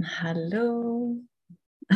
[0.00, 1.16] Hallo.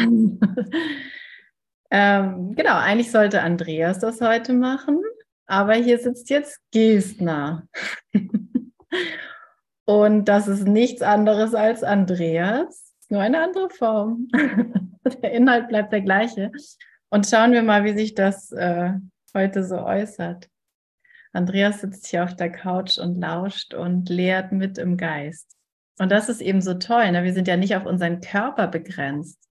[1.90, 5.00] ähm, genau, eigentlich sollte Andreas das heute machen,
[5.46, 7.68] aber hier sitzt jetzt Gestner.
[9.84, 14.29] Und das ist nichts anderes als Andreas, nur eine andere Form.
[15.23, 16.50] der Inhalt bleibt der gleiche.
[17.09, 18.95] Und schauen wir mal, wie sich das äh,
[19.34, 20.48] heute so äußert.
[21.32, 25.57] Andreas sitzt hier auf der Couch und lauscht und lehrt mit im Geist.
[26.03, 27.12] Und das ist eben so toll.
[27.12, 27.22] Ne?
[27.22, 29.49] Wir sind ja nicht auf unseren Körper begrenzt.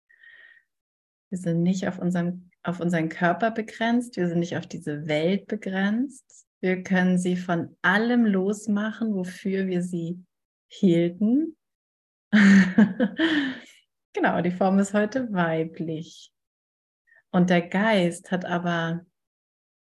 [1.30, 4.18] Wir sind nicht auf, unserem, auf unseren Körper begrenzt.
[4.18, 6.46] Wir sind nicht auf diese Welt begrenzt.
[6.60, 10.26] Wir können sie von allem losmachen, wofür wir sie
[10.68, 11.56] hielten.
[14.12, 16.34] genau, die Form ist heute weiblich.
[17.32, 19.06] Und der Geist hat aber,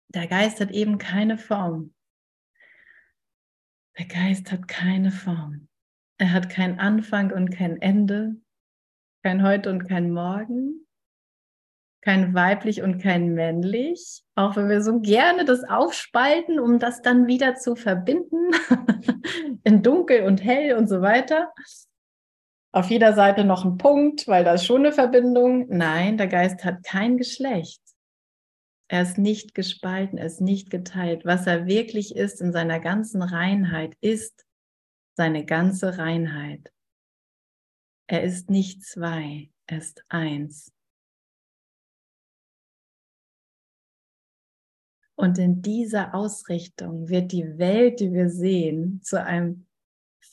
[0.06, 1.94] der Geist hat eben keine Form.
[3.98, 5.66] Der Geist hat keine Form.
[6.24, 8.36] Er hat kein Anfang und kein Ende,
[9.22, 10.86] kein Heute und kein Morgen,
[12.00, 17.26] kein weiblich und kein männlich, auch wenn wir so gerne das aufspalten, um das dann
[17.26, 18.52] wieder zu verbinden
[19.64, 21.52] in dunkel und hell und so weiter.
[22.72, 25.66] Auf jeder Seite noch ein Punkt, weil da ist schon eine Verbindung.
[25.68, 27.82] Nein, der Geist hat kein Geschlecht.
[28.88, 31.26] Er ist nicht gespalten, er ist nicht geteilt.
[31.26, 34.43] Was er wirklich ist in seiner ganzen Reinheit, ist
[35.14, 36.72] seine ganze Reinheit.
[38.06, 40.72] Er ist nicht zwei, er ist eins.
[45.16, 49.66] Und in dieser Ausrichtung wird die Welt, die wir sehen, zu einem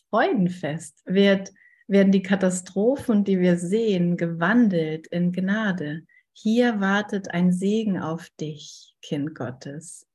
[0.09, 1.53] Freudenfest, wird,
[1.87, 6.05] werden die Katastrophen, die wir sehen, gewandelt in Gnade.
[6.33, 10.07] Hier wartet ein Segen auf dich, Kind Gottes.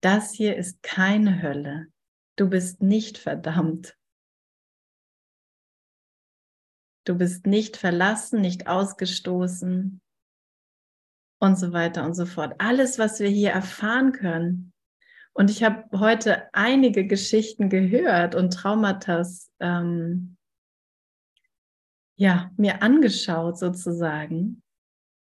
[0.00, 1.91] Das hier ist keine Hölle.
[2.42, 3.96] Du bist nicht verdammt.
[7.06, 10.00] Du bist nicht verlassen, nicht ausgestoßen
[11.40, 12.56] und so weiter und so fort.
[12.58, 14.72] Alles, was wir hier erfahren können.
[15.32, 19.24] Und ich habe heute einige Geschichten gehört und Traumata
[19.60, 20.36] ähm,
[22.16, 24.64] ja, mir angeschaut sozusagen.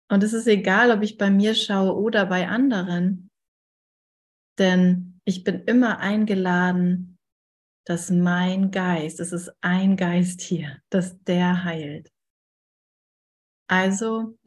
[0.09, 3.28] Und es ist egal, ob ich bei mir schaue oder bei anderen.
[4.56, 7.19] Denn ich bin immer eingeladen,
[7.84, 12.11] dass mein Geist, es ist ein Geist hier, dass der heilt.
[13.69, 14.38] Also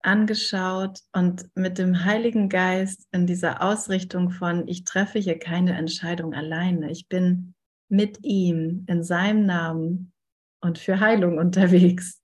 [0.00, 6.34] angeschaut und mit dem Heiligen Geist in dieser Ausrichtung von, ich treffe hier keine Entscheidung
[6.34, 6.90] alleine.
[6.90, 7.54] Ich bin
[7.88, 10.12] mit ihm in seinem Namen
[10.60, 12.20] und für Heilung unterwegs.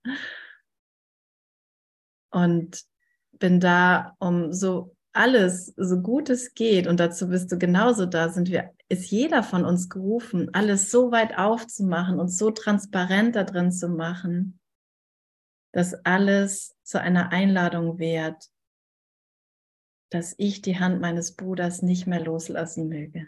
[2.29, 2.83] Und
[3.31, 8.29] bin da, um so alles, so gut es geht, und dazu bist du genauso da,
[8.29, 13.43] sind wir, ist jeder von uns gerufen, alles so weit aufzumachen und so transparent da
[13.43, 14.59] drin zu machen,
[15.73, 18.49] dass alles zu einer Einladung wird,
[20.11, 23.27] dass ich die Hand meines Bruders nicht mehr loslassen möge.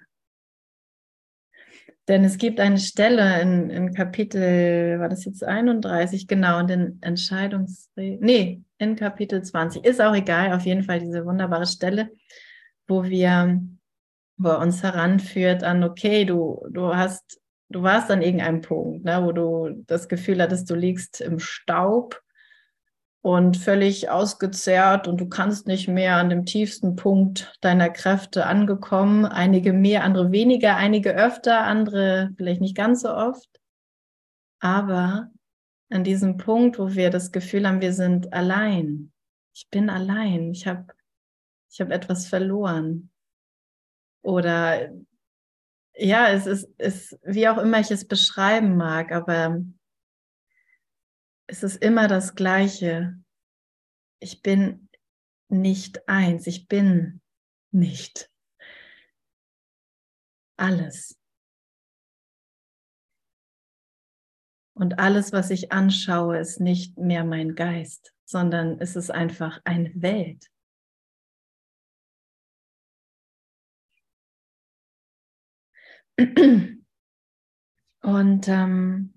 [2.09, 7.01] Denn es gibt eine Stelle in, in Kapitel, war das jetzt 31, genau, in den
[7.01, 12.09] Entscheidungsregeln, nee, in Kapitel 20, ist auch egal, auf jeden Fall diese wunderbare Stelle,
[12.87, 13.61] wo wir,
[14.37, 17.39] wo er uns heranführt an, okay, du, du hast,
[17.69, 22.21] du warst an irgendeinem Punkt, ne, wo du das Gefühl hattest, du liegst im Staub
[23.23, 29.25] und völlig ausgezehrt und du kannst nicht mehr an dem tiefsten Punkt deiner Kräfte angekommen.
[29.25, 33.47] Einige mehr, andere weniger, einige öfter, andere vielleicht nicht ganz so oft.
[34.59, 35.29] Aber
[35.93, 39.11] an diesem Punkt, wo wir das Gefühl haben, wir sind allein.
[39.53, 40.51] Ich bin allein.
[40.51, 40.87] Ich habe
[41.69, 43.11] ich hab etwas verloren.
[44.23, 44.91] Oder
[45.95, 49.63] ja, es ist, ist, wie auch immer ich es beschreiben mag, aber
[51.47, 53.19] es ist immer das Gleiche.
[54.19, 54.89] Ich bin
[55.49, 57.21] nicht eins, ich bin
[57.71, 58.31] nicht
[60.57, 61.19] alles.
[64.73, 69.91] Und alles, was ich anschaue, ist nicht mehr mein Geist, sondern es ist einfach eine
[69.95, 70.49] Welt.
[78.01, 79.13] Und ähm,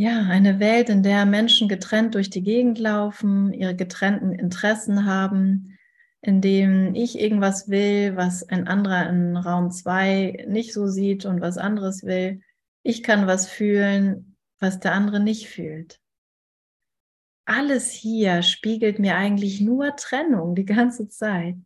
[0.00, 5.76] Ja, eine Welt, in der Menschen getrennt durch die Gegend laufen, ihre getrennten Interessen haben,
[6.22, 11.40] in dem ich irgendwas will, was ein anderer in Raum 2 nicht so sieht und
[11.40, 12.42] was anderes will.
[12.82, 16.00] Ich kann was fühlen, was der andere nicht fühlt.
[17.46, 21.56] Alles hier spiegelt mir eigentlich nur Trennung die ganze Zeit.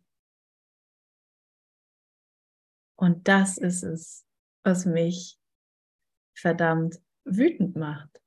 [2.97, 4.25] Und das ist es,
[4.63, 5.37] was mich
[6.33, 8.21] verdammt wütend macht.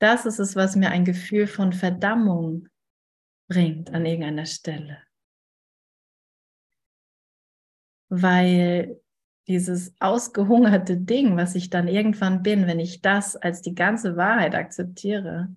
[0.00, 2.68] Das ist es, was mir ein Gefühl von Verdammung
[3.48, 5.02] bringt an irgendeiner Stelle.
[8.22, 9.00] Weil
[9.48, 14.54] dieses ausgehungerte Ding, was ich dann irgendwann bin, wenn ich das als die ganze Wahrheit
[14.54, 15.54] akzeptiere,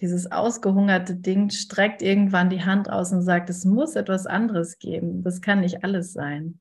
[0.00, 5.24] dieses ausgehungerte Ding streckt irgendwann die Hand aus und sagt, es muss etwas anderes geben.
[5.24, 6.60] Das kann nicht alles sein.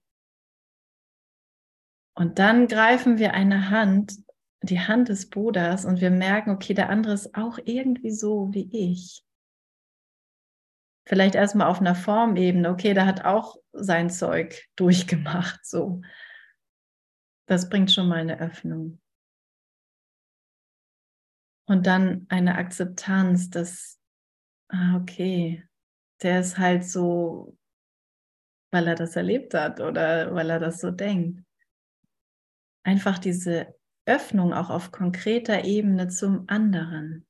[2.15, 4.17] Und dann greifen wir eine Hand,
[4.63, 8.67] die Hand des Bruders, und wir merken, okay, der andere ist auch irgendwie so wie
[8.71, 9.23] ich.
[11.07, 16.01] Vielleicht erstmal auf einer Formebene, okay, der hat auch sein Zeug durchgemacht, so.
[17.45, 18.99] Das bringt schon mal eine Öffnung.
[21.65, 24.01] Und dann eine Akzeptanz, dass,
[24.67, 25.65] ah, okay,
[26.23, 27.57] der ist halt so,
[28.73, 31.41] weil er das erlebt hat oder weil er das so denkt.
[32.83, 33.73] Einfach diese
[34.05, 37.26] Öffnung auch auf konkreter Ebene zum anderen.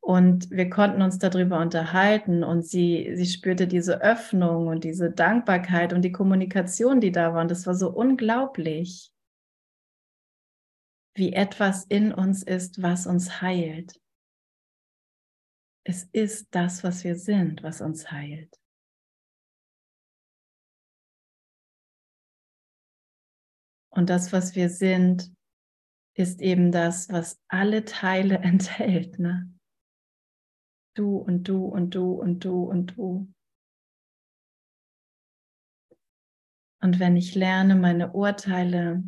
[0.05, 5.93] Und wir konnten uns darüber unterhalten und sie, sie spürte diese Öffnung und diese Dankbarkeit
[5.93, 7.41] und die Kommunikation, die da war.
[7.41, 9.11] Und das war so unglaublich,
[11.15, 13.99] wie etwas in uns ist, was uns heilt.
[15.83, 18.55] Es ist das, was wir sind, was uns heilt.
[23.89, 25.33] Und das, was wir sind,
[26.13, 29.17] ist eben das, was alle Teile enthält.
[29.17, 29.54] Ne?
[30.95, 33.31] Du und du und du und du und du.
[36.81, 39.03] Und wenn ich lerne, meine Urteile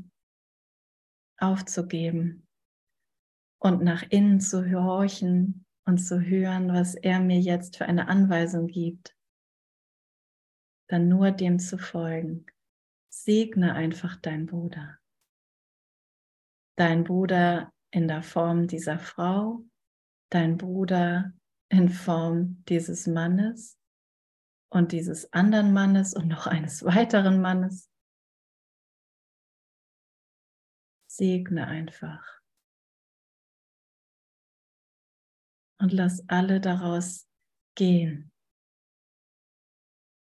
[1.40, 2.48] aufzugeben
[3.60, 8.68] und nach innen zu horchen, und zu hören, was er mir jetzt für eine Anweisung
[8.68, 9.16] gibt,
[10.90, 12.46] dann nur dem zu folgen.
[13.10, 15.00] Segne einfach dein Bruder.
[16.78, 19.64] Dein Bruder in der Form dieser Frau,
[20.30, 21.34] dein Bruder
[21.70, 23.78] in Form dieses Mannes
[24.70, 27.90] und dieses anderen Mannes und noch eines weiteren Mannes.
[31.08, 32.38] Segne einfach.
[35.80, 37.28] und lass alle daraus
[37.76, 38.32] gehen.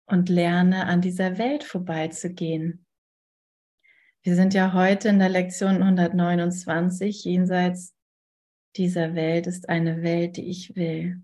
[0.07, 2.85] Und lerne an dieser Welt vorbeizugehen.
[4.25, 7.25] Wir sind ja heute in der Lektion 129.
[7.25, 7.95] Jenseits
[8.77, 11.23] dieser Welt ist eine Welt, die ich will.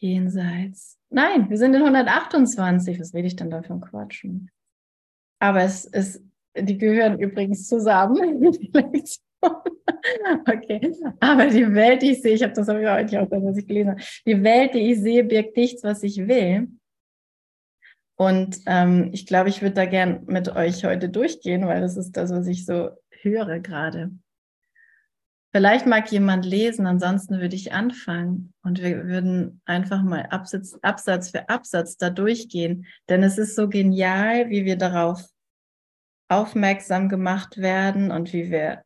[0.00, 0.98] Jenseits.
[1.10, 3.00] Nein, wir sind in 128.
[3.00, 4.50] Was rede ich denn da für ein Quatschen?
[5.40, 6.22] Aber es ist
[6.62, 8.46] die gehören übrigens zusammen,
[10.48, 13.56] okay, aber die Welt, die ich sehe, ich habe das habe ich heute auch, was
[13.56, 16.68] ich gelesen habe, die Welt, die ich sehe, birgt nichts, was ich will.
[18.16, 22.16] Und ähm, ich glaube, ich würde da gern mit euch heute durchgehen, weil das ist
[22.16, 24.10] das, was ich so höre gerade.
[25.50, 28.52] Vielleicht mag jemand lesen, ansonsten würde ich anfangen.
[28.62, 33.68] Und wir würden einfach mal Absatz, Absatz für Absatz da durchgehen, denn es ist so
[33.68, 35.24] genial, wie wir darauf
[36.28, 38.84] aufmerksam gemacht werden und wie wir,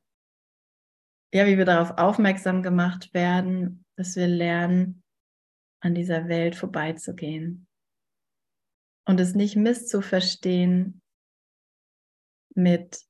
[1.34, 5.02] ja, wie wir darauf aufmerksam gemacht werden, dass wir lernen,
[5.80, 7.66] an dieser Welt vorbeizugehen.
[9.04, 11.02] Und es nicht misszuverstehen
[12.54, 13.04] mit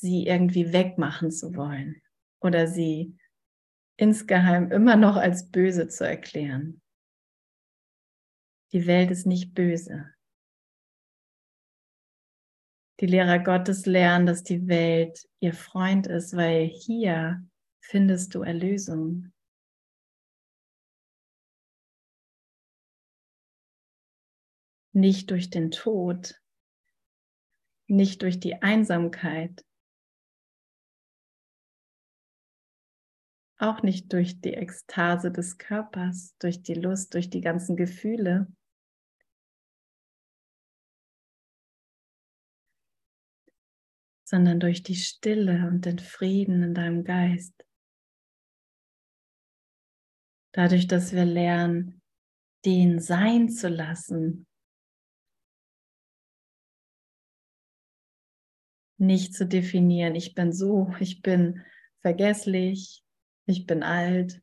[0.00, 2.00] sie irgendwie wegmachen zu wollen
[2.40, 3.16] oder sie
[3.96, 6.80] insgeheim immer noch als böse zu erklären.
[8.72, 10.16] Die Welt ist nicht böse
[13.00, 17.46] die Lehrer Gottes lernen, dass die Welt ihr Freund ist, weil hier
[17.80, 19.32] findest du Erlösung.
[24.92, 26.40] Nicht durch den Tod,
[27.86, 29.62] nicht durch die Einsamkeit,
[33.58, 38.46] auch nicht durch die Ekstase des Körpers, durch die Lust, durch die ganzen Gefühle,
[44.28, 47.54] sondern durch die Stille und den Frieden in deinem Geist.
[50.52, 52.02] Dadurch, dass wir lernen,
[52.64, 54.46] den sein zu lassen,
[58.98, 61.64] nicht zu definieren, ich bin so, ich bin
[62.00, 63.05] vergesslich,
[63.46, 64.42] ich bin alt.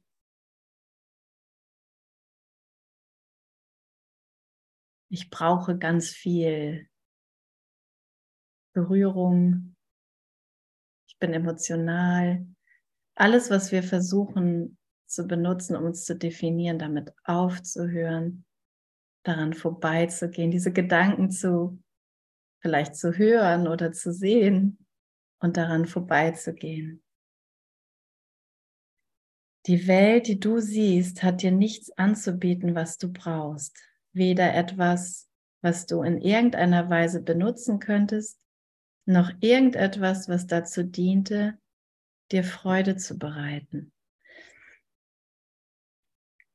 [5.09, 6.89] Ich brauche ganz viel
[8.73, 9.75] Berührung.
[11.07, 12.47] Ich bin emotional.
[13.15, 18.45] Alles, was wir versuchen zu benutzen, um uns zu definieren, damit aufzuhören,
[19.23, 21.83] daran vorbeizugehen, diese Gedanken zu
[22.63, 24.87] vielleicht zu hören oder zu sehen
[25.39, 27.02] und daran vorbeizugehen.
[29.65, 33.77] Die Welt, die du siehst, hat dir nichts anzubieten, was du brauchst.
[34.11, 35.29] Weder etwas,
[35.61, 38.39] was du in irgendeiner Weise benutzen könntest,
[39.05, 41.57] noch irgendetwas, was dazu diente,
[42.31, 43.93] dir Freude zu bereiten.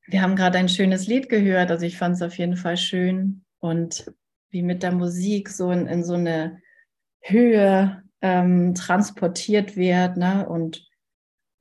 [0.07, 3.45] Wir haben gerade ein schönes Lied gehört, also ich fand es auf jeden Fall schön
[3.59, 4.11] und
[4.51, 6.63] wie mit der Musik so in, in so eine
[7.21, 10.49] Höhe ähm, transportiert wird, ne?
[10.49, 10.88] Und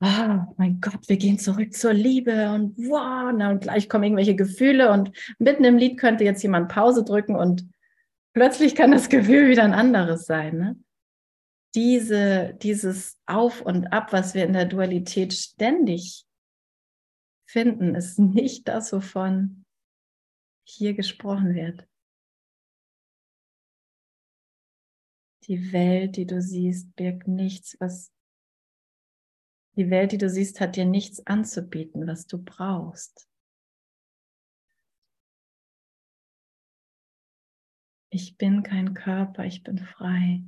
[0.00, 4.36] ah, mein Gott, wir gehen zurück zur Liebe und wow, na, und gleich kommen irgendwelche
[4.36, 7.68] Gefühle und mitten im Lied könnte jetzt jemand Pause drücken und
[8.32, 10.58] plötzlich kann das Gefühl wieder ein anderes sein.
[10.58, 10.76] Ne?
[11.74, 16.24] Diese, dieses Auf und Ab, was wir in der Dualität ständig
[17.46, 19.64] finden, ist nicht das, wovon
[20.64, 21.86] hier gesprochen wird.
[25.46, 28.12] Die Welt, die du siehst, birgt nichts, was
[29.78, 33.28] die Welt, die du siehst, hat dir nichts anzubieten, was du brauchst.
[38.10, 40.42] Ich bin kein Körper, ich bin frei.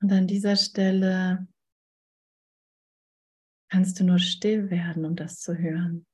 [0.00, 1.48] Und an dieser Stelle
[3.68, 6.06] kannst du nur still werden, um das zu hören.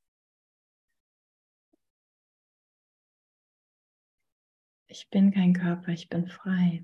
[4.90, 6.82] Ich bin kein Körper, ich bin frei.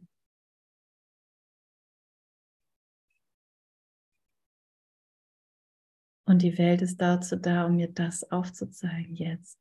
[6.26, 9.58] Und die Welt ist dazu da, um mir das aufzuzeigen jetzt.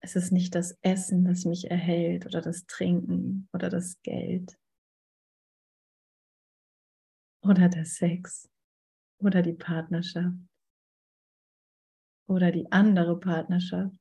[0.00, 4.56] Es ist nicht das Essen, das mich erhält oder das Trinken oder das Geld
[7.42, 8.48] oder der Sex
[9.18, 10.36] oder die Partnerschaft
[12.26, 13.98] oder die andere Partnerschaft.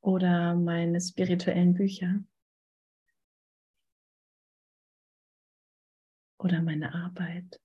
[0.00, 2.22] Oder meine spirituellen Bücher.
[6.38, 7.60] Oder meine Arbeit.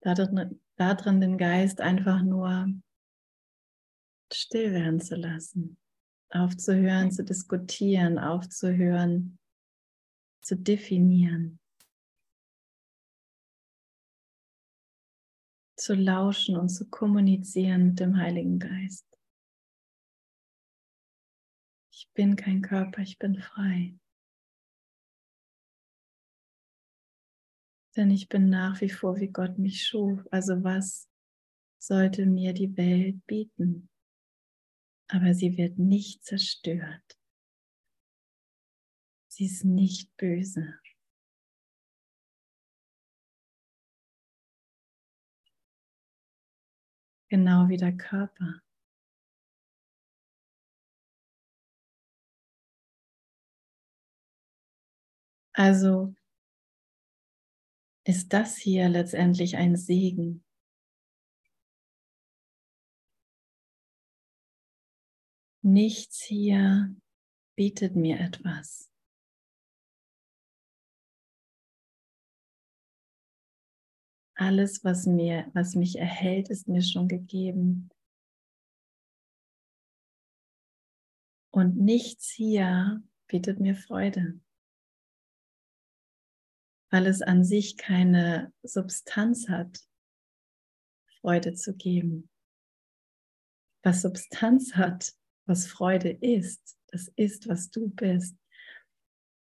[0.00, 2.66] Darin, darin den Geist einfach nur
[4.32, 5.78] still werden zu lassen,
[6.30, 9.37] aufzuhören zu diskutieren, aufzuhören
[10.48, 11.60] zu definieren,
[15.76, 19.06] zu lauschen und zu kommunizieren mit dem Heiligen Geist.
[21.92, 23.94] Ich bin kein Körper, ich bin frei.
[27.94, 30.26] Denn ich bin nach wie vor, wie Gott mich schuf.
[30.30, 31.10] Also was
[31.78, 33.90] sollte mir die Welt bieten?
[35.10, 37.17] aber sie wird nicht zerstört.
[39.38, 40.80] Sie ist nicht böse.
[47.28, 48.60] Genau wie der Körper.
[55.52, 56.16] Also
[58.02, 60.44] ist das hier letztendlich ein Segen.
[65.62, 66.92] Nichts hier
[67.54, 68.88] bietet mir etwas.
[74.38, 77.90] Alles, was mir, was mich erhält, ist mir schon gegeben.
[81.50, 84.38] Und nichts hier bietet mir Freude,
[86.90, 89.80] weil es an sich keine Substanz hat,
[91.20, 92.30] Freude zu geben.
[93.82, 95.12] Was Substanz hat,
[95.46, 98.36] was Freude ist, Das ist, was du bist.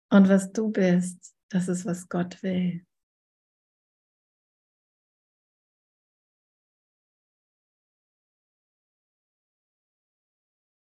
[0.10, 2.87] Und was du bist, das ist, was Gott will.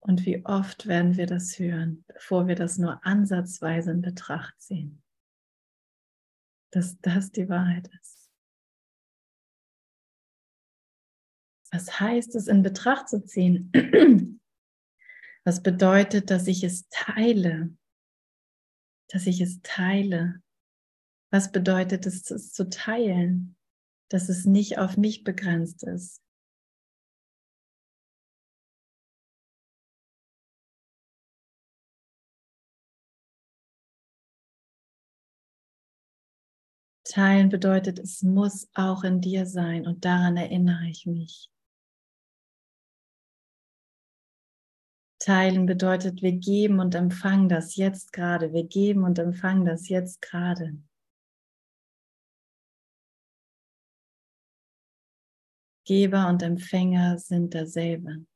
[0.08, 5.02] Und wie oft werden wir das hören, bevor wir das nur ansatzweise in Betracht ziehen,
[6.70, 8.30] dass das die Wahrheit ist.
[11.70, 13.70] Was heißt es in Betracht zu ziehen?
[15.44, 17.76] Was bedeutet, dass ich es teile?
[19.10, 20.42] Dass ich es teile.
[21.30, 23.58] Was bedeutet es, es zu teilen?
[24.08, 26.22] Dass es nicht auf mich begrenzt ist.
[37.18, 41.50] Teilen bedeutet, es muss auch in dir sein und daran erinnere ich mich.
[45.18, 48.52] Teilen bedeutet, wir geben und empfangen das jetzt gerade.
[48.52, 50.80] Wir geben und empfangen das jetzt gerade.
[55.86, 58.27] Geber und Empfänger sind derselbe.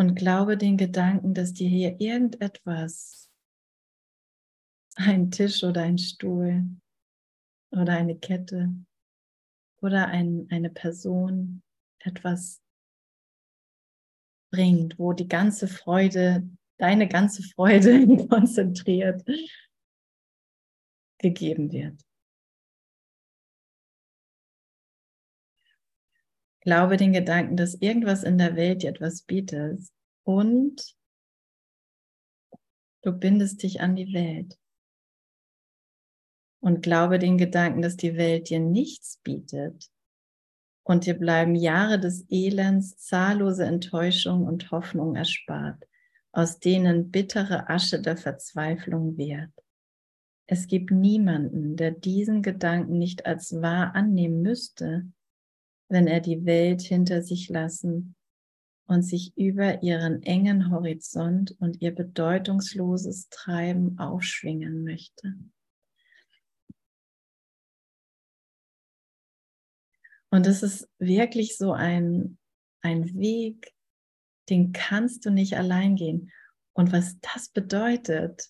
[0.00, 3.30] Und glaube den Gedanken, dass dir hier irgendetwas,
[4.94, 6.64] ein Tisch oder ein Stuhl
[7.70, 8.74] oder eine Kette
[9.82, 11.62] oder ein, eine Person
[11.98, 12.62] etwas
[14.50, 19.22] bringt, wo die ganze Freude, deine ganze Freude konzentriert
[21.18, 22.00] gegeben wird.
[26.60, 29.80] Glaube den Gedanken, dass irgendwas in der Welt dir etwas bietet
[30.24, 30.94] und
[33.02, 34.58] du bindest dich an die Welt.
[36.62, 39.90] Und glaube den Gedanken, dass die Welt dir nichts bietet
[40.82, 45.82] und dir bleiben Jahre des Elends, zahllose Enttäuschung und Hoffnung erspart,
[46.32, 49.50] aus denen bittere Asche der Verzweiflung wird.
[50.46, 55.06] Es gibt niemanden, der diesen Gedanken nicht als wahr annehmen müsste,
[55.90, 58.14] wenn er die Welt hinter sich lassen
[58.86, 65.34] und sich über ihren engen Horizont und ihr bedeutungsloses Treiben aufschwingen möchte.
[70.32, 72.38] Und es ist wirklich so ein,
[72.82, 73.72] ein Weg,
[74.48, 76.30] den kannst du nicht allein gehen.
[76.72, 78.48] Und was das bedeutet,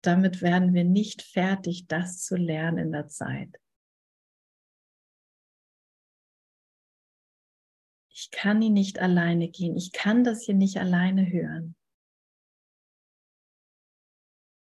[0.00, 3.60] damit werden wir nicht fertig, das zu lernen in der Zeit.
[8.18, 11.76] Ich kann ihn nicht alleine gehen, ich kann das hier nicht alleine hören.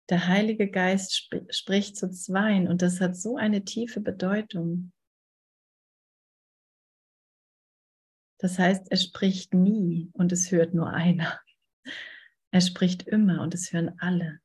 [0.10, 4.92] Der Heilige Geist sp spricht zu zweien und das hat so eine tiefe Bedeutung.
[8.40, 11.40] Das heißt, er spricht nie und es hört nur einer.
[12.52, 14.42] Er spricht immer und es hören alle.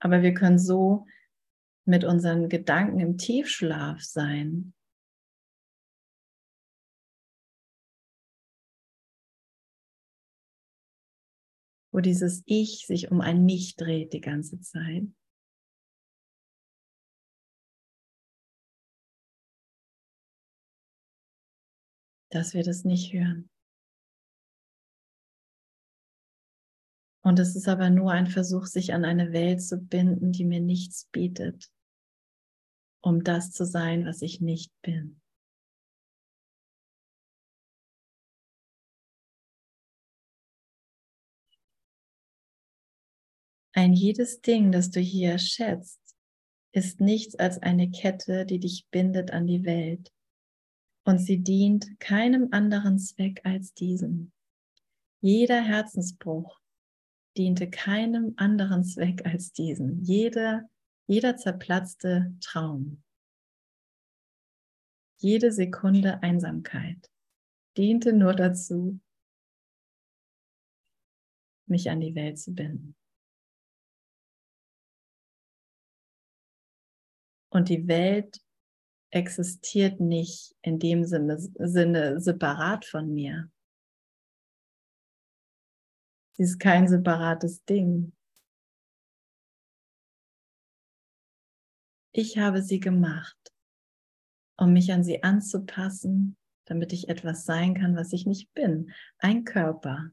[0.00, 1.06] Aber wir können so
[1.88, 4.74] mit unseren Gedanken im Tiefschlaf sein.
[11.90, 15.04] Wo dieses Ich sich um ein Mich dreht die ganze Zeit.
[22.30, 23.48] Dass wir das nicht hören.
[27.22, 30.60] Und es ist aber nur ein Versuch, sich an eine Welt zu binden, die mir
[30.60, 31.72] nichts bietet
[33.00, 35.20] um das zu sein, was ich nicht bin.
[43.72, 46.00] Ein jedes Ding, das du hier schätzt,
[46.72, 50.12] ist nichts als eine Kette, die dich bindet an die Welt.
[51.04, 54.32] Und sie dient keinem anderen Zweck als diesem.
[55.20, 56.58] Jeder Herzensbruch
[57.36, 60.02] diente keinem anderen Zweck als diesem.
[60.02, 60.68] Jeder
[61.08, 63.02] jeder zerplatzte Traum,
[65.16, 67.10] jede Sekunde Einsamkeit
[67.76, 69.00] diente nur dazu,
[71.66, 72.94] mich an die Welt zu binden.
[77.50, 78.42] Und die Welt
[79.10, 83.50] existiert nicht in dem Sinne, Sinne separat von mir.
[86.36, 88.12] Sie ist kein separates Ding.
[92.12, 93.36] Ich habe sie gemacht,
[94.56, 98.92] um mich an sie anzupassen, damit ich etwas sein kann, was ich nicht bin.
[99.18, 100.10] Ein Körper.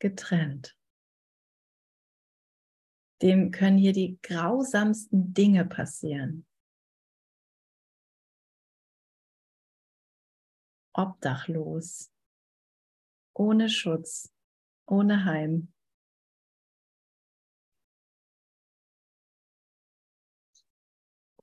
[0.00, 0.76] getrennt.
[3.20, 6.46] Dem können hier die grausamsten Dinge passieren.
[10.92, 12.12] Obdachlos,
[13.34, 14.32] ohne Schutz,
[14.86, 15.72] ohne Heim.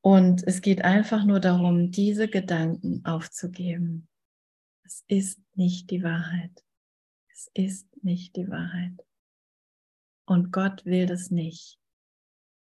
[0.05, 4.07] Und es geht einfach nur darum, diese Gedanken aufzugeben.
[4.83, 6.63] Es ist nicht die Wahrheit.
[7.33, 9.03] Es ist nicht die Wahrheit.
[10.27, 11.79] Und Gott will das nicht.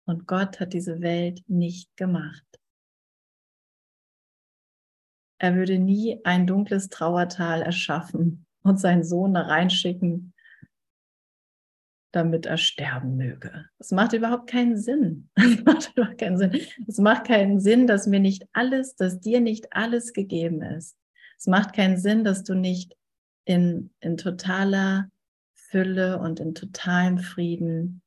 [0.04, 2.44] Und Gott hat diese Welt nicht gemacht.
[5.38, 10.34] Er würde nie ein dunkles Trauertal erschaffen und seinen Sohn da reinschicken,
[12.12, 13.66] damit er sterben möge.
[13.78, 15.28] Das macht überhaupt keinen Sinn.
[15.36, 16.60] Das macht überhaupt keinen Sinn.
[16.86, 20.96] Es macht keinen Sinn, dass mir nicht alles, dass dir nicht alles gegeben ist.
[21.38, 22.96] Es macht keinen Sinn, dass du nicht
[23.44, 25.10] in, in totaler
[25.54, 28.02] Fülle und in totalem Frieden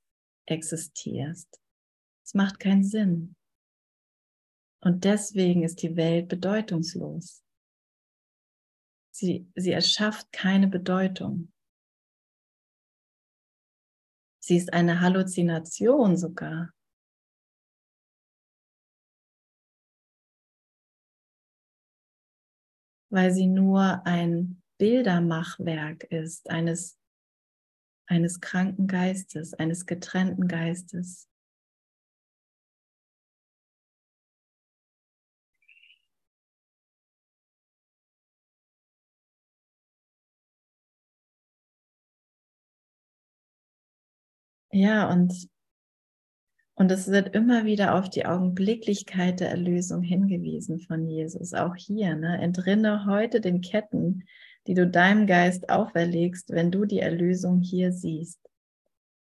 [0.46, 1.60] existierst.
[2.24, 3.36] Es macht keinen Sinn.
[4.82, 7.44] Und deswegen ist die Welt bedeutungslos.
[9.12, 11.52] Sie, sie erschafft keine Bedeutung.
[14.48, 16.72] Sie ist eine Halluzination sogar.
[23.10, 27.00] Weil sie nur ein Bildermachwerk ist, eines,
[28.06, 31.28] eines kranken Geistes, eines getrennten Geistes.
[44.76, 45.48] Ja, und,
[46.74, 51.54] und es wird immer wieder auf die Augenblicklichkeit der Erlösung hingewiesen von Jesus.
[51.54, 52.42] Auch hier, ne?
[52.42, 54.26] entrinne heute den Ketten,
[54.68, 58.42] die du deinem Geist auferlegst, wenn du die Erlösung hier siehst.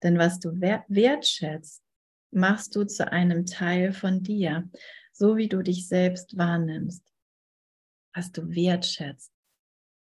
[0.03, 1.85] Denn was du wertschätzt,
[2.33, 4.69] machst du zu einem Teil von dir,
[5.13, 7.05] so wie du dich selbst wahrnimmst.
[8.13, 9.31] Was du wertschätzt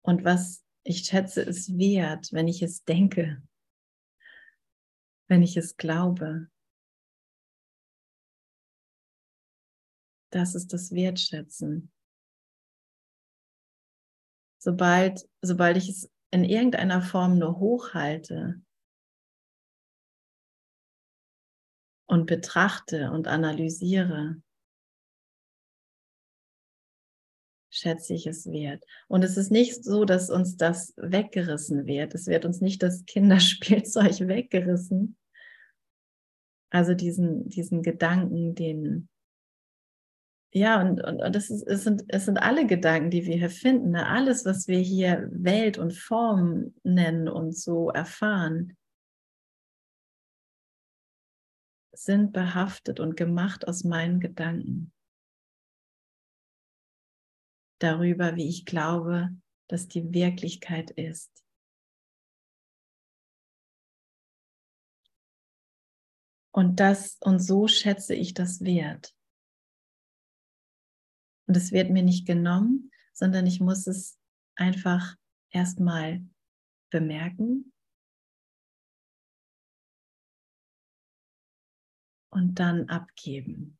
[0.02, 3.40] und was ich schätze, ist wert, wenn ich es denke,
[5.28, 6.48] wenn ich es glaube.
[10.30, 11.92] Das ist das Wertschätzen.
[14.60, 18.60] Sobald, sobald ich es in irgendeiner Form nur hochhalte
[22.06, 24.42] und betrachte und analysiere,
[27.78, 28.84] schätze ich es wert.
[29.06, 32.14] Und es ist nicht so, dass uns das weggerissen wird.
[32.14, 35.16] Es wird uns nicht das Kinderspielzeug weggerissen.
[36.70, 39.08] Also diesen, diesen Gedanken, den,
[40.52, 43.50] ja, und, und, und das ist, es, sind, es sind alle Gedanken, die wir hier
[43.50, 43.92] finden.
[43.92, 44.06] Ne?
[44.06, 48.76] Alles, was wir hier Welt und Form nennen und so erfahren,
[51.92, 54.92] sind behaftet und gemacht aus meinen Gedanken
[57.78, 59.30] darüber, wie ich glaube,
[59.68, 61.30] dass die Wirklichkeit ist.
[66.50, 69.14] Und das und so schätze ich das wert.
[71.46, 74.18] Und es wird mir nicht genommen, sondern ich muss es
[74.56, 75.16] einfach
[75.50, 76.26] erstmal
[76.90, 77.72] bemerken
[82.30, 83.78] und dann abgeben.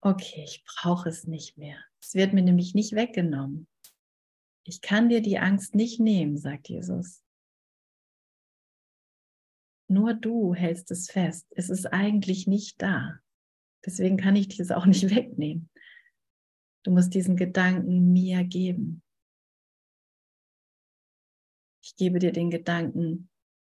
[0.00, 1.82] Okay, ich brauche es nicht mehr.
[2.06, 3.66] Es wird mir nämlich nicht weggenommen.
[4.66, 7.22] Ich kann dir die Angst nicht nehmen, sagt Jesus.
[9.88, 11.46] Nur du hältst es fest.
[11.50, 13.20] Es ist eigentlich nicht da.
[13.86, 15.70] Deswegen kann ich es auch nicht wegnehmen.
[16.82, 19.02] Du musst diesen Gedanken mir geben.
[21.82, 23.30] Ich gebe dir den Gedanken,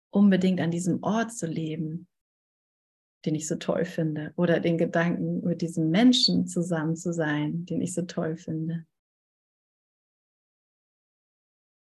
[0.10, 2.08] unbedingt an diesem Ort zu leben,
[3.26, 7.82] den ich so toll finde, oder den Gedanken, mit diesem Menschen zusammen zu sein, den
[7.82, 8.86] ich so toll finde.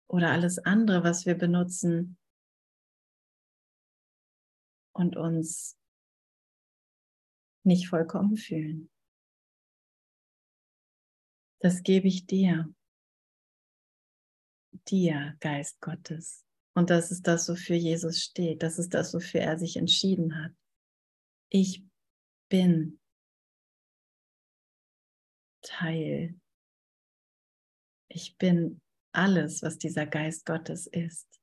[0.09, 2.17] Oder alles andere, was wir benutzen
[4.93, 5.77] und uns
[7.65, 8.91] nicht vollkommen fühlen.
[11.61, 12.73] Das gebe ich dir.
[14.89, 16.45] Dir, Geist Gottes.
[16.75, 18.63] Und das ist das, wofür Jesus steht.
[18.63, 20.53] Das ist das, wofür er sich entschieden hat.
[21.57, 21.87] Ich
[22.51, 22.99] bin
[25.63, 26.35] Teil.
[28.11, 28.83] Ich bin
[29.15, 31.41] alles, was dieser Geist Gottes ist.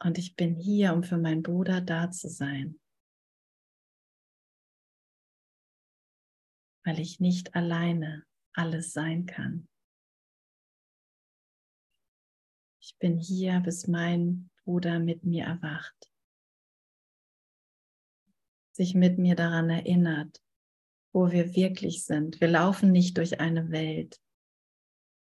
[0.00, 2.80] Und ich bin hier, um für meinen Bruder da zu sein.
[6.84, 8.24] Weil ich nicht alleine
[8.54, 9.68] alles sein kann.
[12.80, 16.12] Ich bin hier, bis mein Bruder mit mir erwacht,
[18.76, 20.42] sich mit mir daran erinnert,
[21.12, 22.40] wo wir wirklich sind.
[22.40, 24.20] Wir laufen nicht durch eine Welt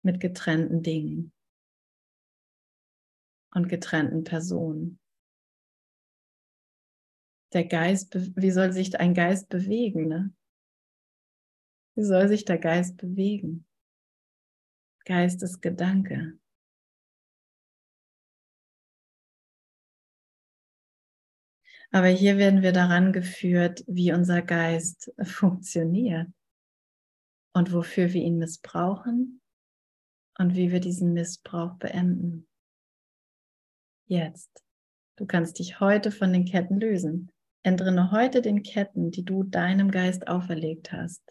[0.04, 1.34] mit getrennten Dingen
[3.54, 5.00] und getrennten Personen.
[7.54, 10.08] Der Geist, wie soll sich ein Geist bewegen?
[10.08, 10.34] Ne?
[11.96, 13.66] Wie soll sich der Geist bewegen?
[15.06, 16.39] Geist ist Gedanke.
[21.92, 26.28] Aber hier werden wir daran geführt, wie unser Geist funktioniert
[27.54, 29.42] und wofür wir ihn missbrauchen
[30.38, 32.48] und wie wir diesen Missbrauch beenden.
[34.06, 34.64] Jetzt.
[35.16, 37.32] Du kannst dich heute von den Ketten lösen.
[37.64, 41.22] Entrinne heute den Ketten, die du deinem Geist auferlegt hast.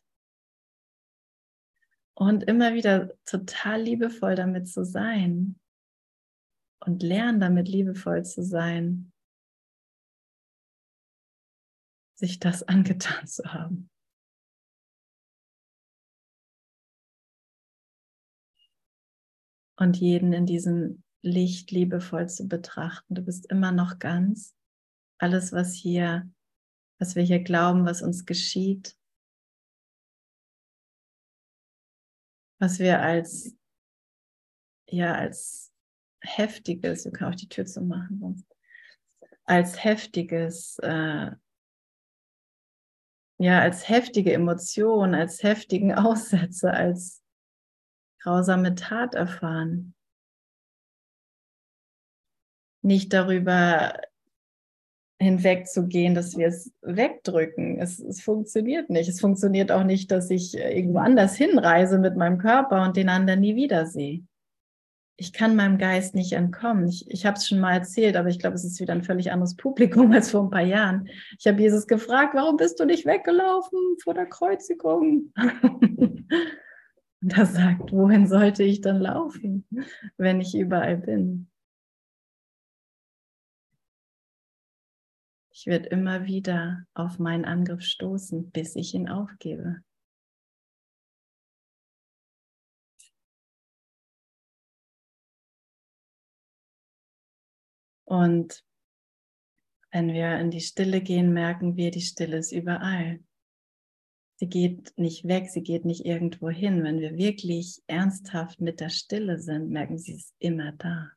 [2.14, 5.58] Und immer wieder total liebevoll damit zu sein.
[6.84, 9.12] Und lern damit liebevoll zu sein.
[12.18, 13.88] Sich das angetan zu haben.
[19.76, 23.14] Und jeden in diesem Licht liebevoll zu betrachten.
[23.14, 24.56] Du bist immer noch ganz.
[25.18, 26.28] Alles, was hier,
[26.98, 28.96] was wir hier glauben, was uns geschieht,
[32.58, 33.56] was wir als,
[34.88, 35.72] ja, als
[36.20, 38.56] heftiges, wir können auch die Tür zu machen, sonst,
[39.44, 41.30] als heftiges, äh,
[43.38, 47.22] ja, als heftige Emotion, als heftigen Aussätze, als
[48.20, 49.94] grausame Tat erfahren.
[52.82, 54.00] Nicht darüber
[55.20, 57.78] hinwegzugehen, dass wir es wegdrücken.
[57.80, 59.08] Es, es, funktioniert nicht.
[59.08, 63.08] Es funktioniert auch nicht, dass ich äh, irgendwo anders hinreise mit meinem Körper und den
[63.08, 64.22] anderen nie wiedersehe.
[65.20, 66.86] Ich kann meinem Geist nicht entkommen.
[66.86, 69.32] Ich, ich habe es schon mal erzählt, aber ich glaube, es ist wieder ein völlig
[69.32, 71.08] anderes Publikum als vor ein paar Jahren.
[71.40, 75.32] Ich habe Jesus gefragt, warum bist du nicht weggelaufen vor der Kreuzigung?
[75.36, 79.66] und er sagt, wohin sollte ich dann laufen,
[80.18, 81.50] wenn ich überall bin?
[85.50, 89.78] Ich werde immer wieder auf meinen Angriff stoßen, bis ich ihn aufgebe.
[98.08, 98.64] Und
[99.90, 103.22] wenn wir in die Stille gehen, merken wir, die Stille ist überall.
[104.36, 106.84] Sie geht nicht weg, sie geht nicht irgendwo hin.
[106.84, 111.12] Wenn wir wirklich ernsthaft mit der Stille sind, merken sie es immer da.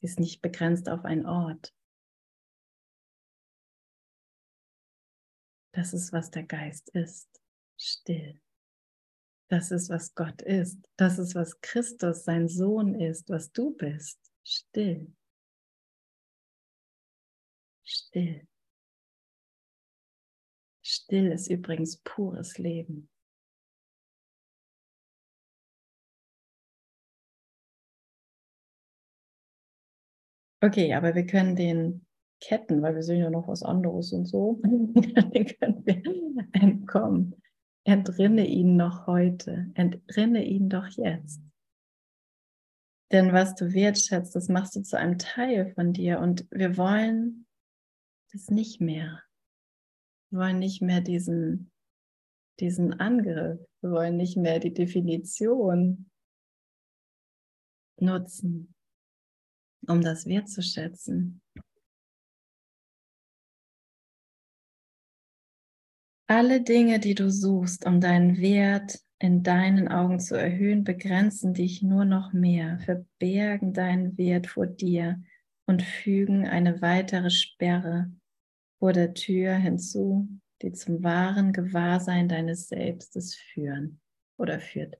[0.00, 1.74] Sie ist nicht begrenzt auf einen Ort.
[5.72, 7.40] Das ist, was der Geist ist.
[7.78, 8.40] Still.
[9.48, 10.78] Das ist, was Gott ist.
[10.96, 14.18] Das ist, was Christus, sein Sohn ist, was du bist.
[14.44, 15.12] Still.
[17.82, 18.46] Still.
[20.82, 23.08] Still ist übrigens pures Leben.
[30.60, 32.04] Okay, aber wir können den
[32.40, 36.02] Ketten, weil wir sehen ja noch was anderes und so, den können wir
[36.52, 37.40] entkommen.
[37.88, 41.40] Entrinne ihn noch heute, entrinne ihn doch jetzt.
[43.10, 47.46] Denn was du wertschätzt, das machst du zu einem Teil von dir und wir wollen
[48.30, 49.22] das nicht mehr.
[50.28, 51.70] Wir wollen nicht mehr diesen,
[52.60, 56.10] diesen Angriff, wir wollen nicht mehr die Definition
[57.98, 58.74] nutzen
[59.86, 61.40] um das wertzuschätzen.
[66.28, 71.82] Alle Dinge, die du suchst, um deinen Wert in deinen Augen zu erhöhen, begrenzen dich
[71.82, 75.20] nur noch mehr, verbergen deinen Wert vor dir
[75.66, 78.12] und fügen eine weitere Sperre
[78.78, 80.28] vor der Tür hinzu,
[80.62, 84.00] die zum wahren Gewahrsein deines Selbstes führen
[84.36, 84.98] oder führt.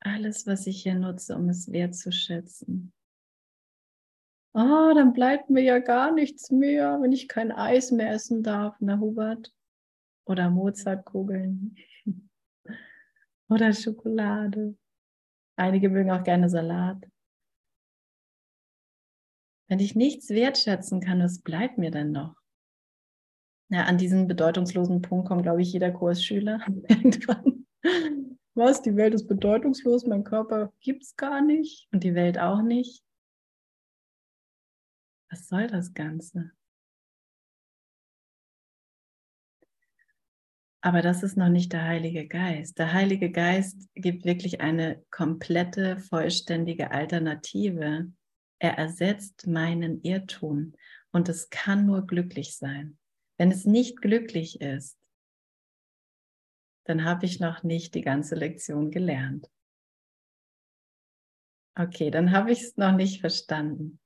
[0.00, 2.92] alles, was ich hier nutze, um es wertzuschätzen.
[4.58, 8.80] Ah, dann bleibt mir ja gar nichts mehr, wenn ich kein Eis mehr essen darf,
[8.80, 9.54] ne Hubert?
[10.24, 11.76] Oder Mozartkugeln.
[13.48, 14.76] Oder Schokolade.
[15.54, 17.06] Einige mögen auch gerne Salat.
[19.68, 22.34] Wenn ich nichts wertschätzen kann, was bleibt mir denn noch?
[23.68, 26.58] Ja, an diesen bedeutungslosen Punkt kommt, glaube ich, jeder Kursschüler
[28.54, 32.62] was, die Welt ist bedeutungslos, mein Körper gibt es gar nicht und die Welt auch
[32.62, 33.04] nicht.
[35.30, 36.52] Was soll das Ganze?
[40.80, 42.78] Aber das ist noch nicht der Heilige Geist.
[42.78, 48.12] Der Heilige Geist gibt wirklich eine komplette, vollständige Alternative.
[48.60, 50.74] Er ersetzt meinen Irrtum
[51.10, 52.96] und es kann nur glücklich sein.
[53.38, 54.96] Wenn es nicht glücklich ist,
[56.84, 59.50] dann habe ich noch nicht die ganze Lektion gelernt.
[61.74, 64.00] Okay, dann habe ich es noch nicht verstanden.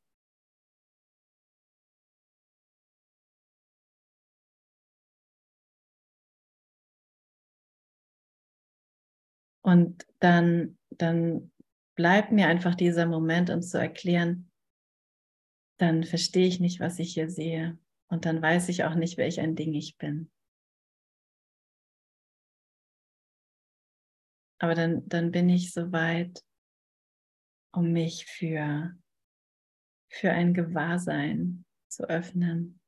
[9.63, 11.53] Und dann, dann
[11.95, 14.51] bleibt mir einfach dieser Moment, um zu erklären,
[15.79, 17.79] dann verstehe ich nicht, was ich hier sehe.
[18.09, 20.31] Und dann weiß ich auch nicht, welch ein Ding ich bin.
[24.59, 26.45] Aber dann, dann bin ich soweit,
[27.73, 28.97] um mich für,
[30.09, 32.81] für ein Gewahrsein zu öffnen.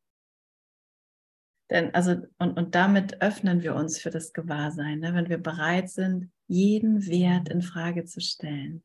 [1.70, 5.14] Denn also, und, und damit öffnen wir uns für das Gewahrsein, ne?
[5.14, 8.84] wenn wir bereit sind, jeden Wert in Frage zu stellen.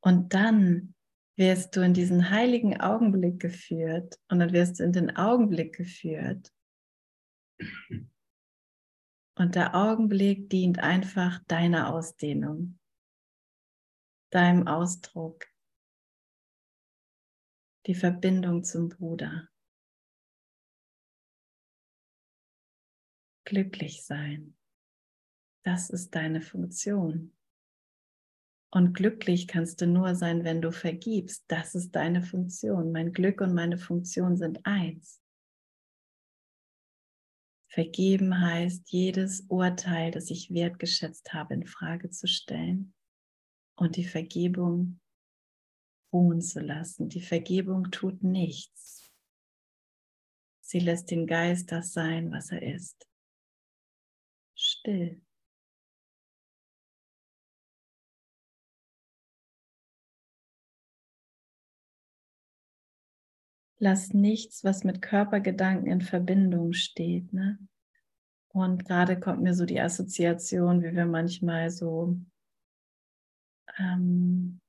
[0.00, 0.94] Und dann
[1.36, 6.52] wirst du in diesen heiligen Augenblick geführt und dann wirst du in den Augenblick geführt.
[9.38, 12.78] Und der Augenblick dient einfach deiner Ausdehnung,
[14.30, 15.46] deinem Ausdruck,
[17.86, 19.48] die Verbindung zum Bruder.
[23.46, 24.56] Glücklich sein.
[25.64, 27.32] Das ist deine Funktion.
[28.72, 31.44] Und glücklich kannst du nur sein, wenn du vergibst.
[31.46, 32.90] Das ist deine Funktion.
[32.90, 35.22] Mein Glück und meine Funktion sind eins.
[37.70, 42.94] Vergeben heißt, jedes Urteil, das ich wertgeschätzt habe, in Frage zu stellen
[43.76, 44.98] und die Vergebung
[46.12, 47.08] ruhen zu lassen.
[47.08, 49.08] Die Vergebung tut nichts.
[50.62, 53.06] Sie lässt den Geist das sein, was er ist
[54.86, 55.20] still.
[63.78, 67.32] Lass nichts, was mit Körpergedanken in Verbindung steht.
[67.32, 67.58] Ne?
[68.48, 72.18] Und gerade kommt mir so die Assoziation, wie wir manchmal so
[73.78, 74.60] ähm,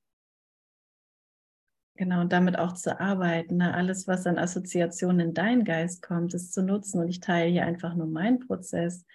[1.96, 3.58] genau und damit auch zu arbeiten.
[3.58, 3.74] Ne?
[3.74, 7.00] Alles, was an Assoziationen in deinen Geist kommt, ist zu nutzen.
[7.00, 9.06] Und ich teile hier einfach nur meinen Prozess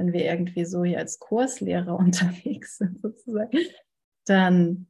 [0.00, 3.50] wenn wir irgendwie so hier als Kurslehrer unterwegs sind, sozusagen,
[4.24, 4.86] dann,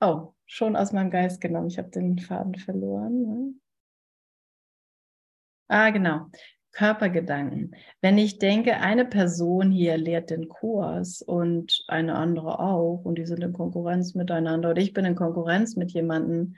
[0.00, 1.66] oh, schon aus meinem Geist genommen.
[1.66, 3.22] Ich habe den Faden verloren.
[3.22, 3.54] Ne?
[5.68, 6.26] Ah, genau.
[6.72, 7.74] Körpergedanken.
[8.00, 13.26] Wenn ich denke, eine Person hier lehrt den Kurs und eine andere auch und die
[13.26, 16.54] sind in Konkurrenz miteinander oder ich bin in Konkurrenz mit jemandem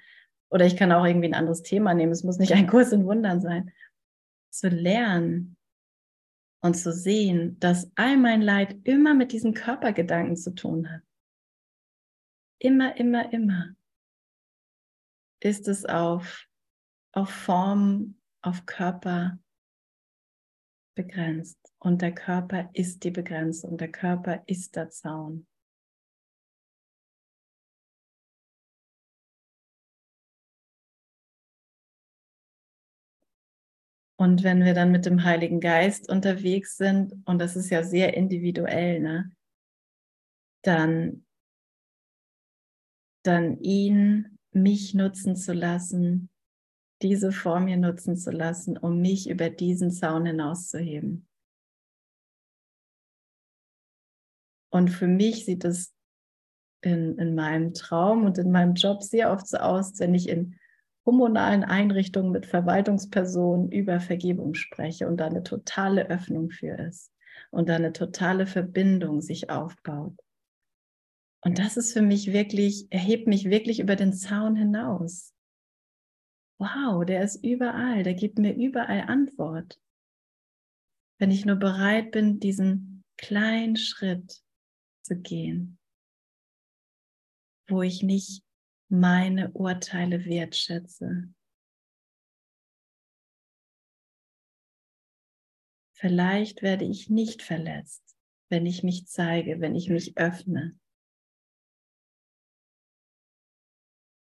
[0.51, 3.07] oder ich kann auch irgendwie ein anderes Thema nehmen, es muss nicht ein Kurs in
[3.07, 3.73] Wundern sein,
[4.51, 5.57] zu lernen,
[6.63, 11.03] und zu sehen, dass all mein Leid immer mit diesen Körpergedanken zu tun hat.
[12.59, 13.75] Immer, immer, immer
[15.41, 16.47] ist es auf,
[17.13, 19.39] auf Form, auf Körper
[20.95, 21.59] begrenzt.
[21.79, 25.47] Und der Körper ist die Begrenzung, der Körper ist der Zaun.
[34.23, 38.17] Und wenn wir dann mit dem Heiligen Geist unterwegs sind, und das ist ja sehr
[38.17, 39.33] individuell, ne,
[40.63, 41.27] dann,
[43.25, 46.31] dann ihn, mich nutzen zu lassen,
[47.03, 51.27] diese Form hier nutzen zu lassen, um mich über diesen Zaun hinauszuheben.
[54.71, 55.93] Und für mich sieht es
[56.81, 60.57] in, in meinem Traum und in meinem Job sehr oft so aus, wenn ich in
[61.05, 67.13] kommunalen Einrichtungen mit Verwaltungspersonen über Vergebung spreche und da eine totale Öffnung für ist
[67.51, 70.17] und da eine totale Verbindung sich aufbaut.
[71.45, 75.35] Und das ist für mich wirklich, erhebt mich wirklich über den Zaun hinaus.
[76.59, 79.81] Wow, der ist überall, der gibt mir überall Antwort.
[81.19, 84.41] Wenn ich nur bereit bin, diesen kleinen Schritt
[85.03, 85.79] zu gehen,
[87.69, 88.45] wo ich nicht
[88.93, 91.33] meine Urteile wertschätze.
[95.95, 98.03] Vielleicht werde ich nicht verletzt,
[98.51, 100.79] wenn ich mich zeige, wenn ich mich öffne.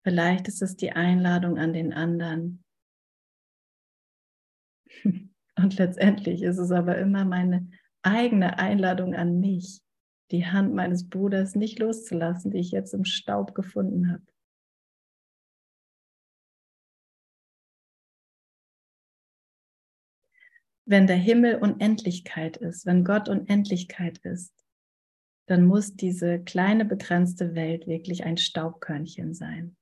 [0.04, 2.64] Vielleicht ist es die Einladung an den anderen.
[5.56, 9.82] Und letztendlich ist es aber immer meine eigene Einladung an mich,
[10.30, 14.35] die Hand meines Bruders nicht loszulassen, die ich jetzt im Staub gefunden habe.
[20.86, 24.54] Wenn der Himmel Unendlichkeit ist, wenn Gott Unendlichkeit ist,
[25.46, 29.76] dann muss diese kleine begrenzte Welt wirklich ein Staubkörnchen sein.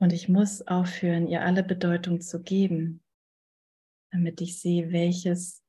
[0.00, 3.02] Und ich muss aufhören, ihr alle Bedeutung zu geben,
[4.12, 5.62] damit ich sehe, welches,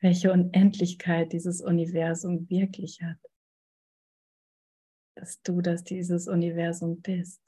[0.00, 3.18] welche Unendlichkeit dieses Universum wirklich hat.
[5.18, 7.40] Dass du das dieses Universum bist.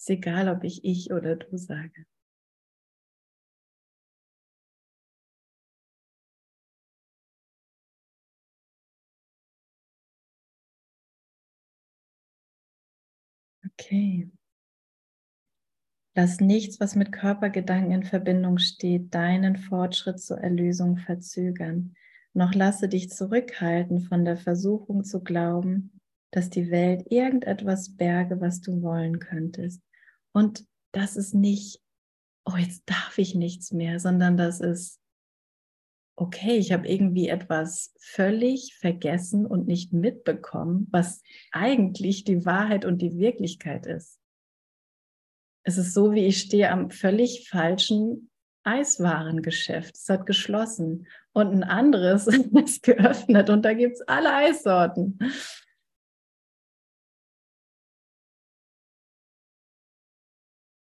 [0.00, 2.06] Ist egal, ob ich ich oder du sage.
[13.66, 14.30] Okay.
[16.16, 21.94] Lass nichts, was mit Körpergedanken in Verbindung steht, deinen Fortschritt zur Erlösung verzögern.
[22.32, 26.00] Noch lasse dich zurückhalten von der Versuchung zu glauben,
[26.30, 29.82] dass die Welt irgendetwas berge, was du wollen könntest.
[30.32, 31.80] Und das ist nicht,
[32.44, 35.00] oh, jetzt darf ich nichts mehr, sondern das ist,
[36.16, 43.02] okay, ich habe irgendwie etwas völlig vergessen und nicht mitbekommen, was eigentlich die Wahrheit und
[43.02, 44.20] die Wirklichkeit ist.
[45.62, 48.29] Es ist so, wie ich stehe am völlig falschen
[48.64, 49.96] Eiswarengeschäft.
[49.96, 52.26] Es hat geschlossen und ein anderes
[52.64, 55.18] ist geöffnet und da gibt es alle Eissorten.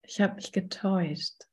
[0.04, 1.44] Ich habe mich getäuscht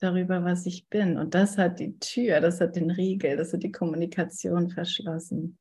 [0.00, 1.16] darüber, was ich bin.
[1.16, 5.58] Und das hat die Tür, das hat den Riegel, das hat die Kommunikation verschlossen.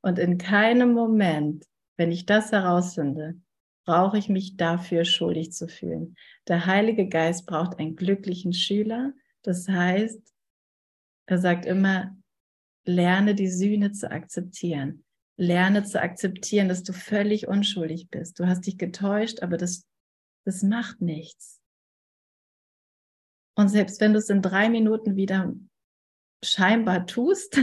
[0.00, 1.64] Und in keinem Moment,
[1.96, 3.40] wenn ich das herausfinde,
[3.84, 6.16] brauche ich mich dafür schuldig zu fühlen.
[6.48, 9.12] Der Heilige Geist braucht einen glücklichen Schüler.
[9.42, 10.32] Das heißt,
[11.26, 12.16] er sagt immer,
[12.86, 15.04] lerne die Sühne zu akzeptieren.
[15.38, 18.38] Lerne zu akzeptieren, dass du völlig unschuldig bist.
[18.38, 19.86] Du hast dich getäuscht, aber das,
[20.44, 21.60] das macht nichts.
[23.56, 25.54] Und selbst wenn du es in drei Minuten wieder
[26.44, 27.58] scheinbar tust,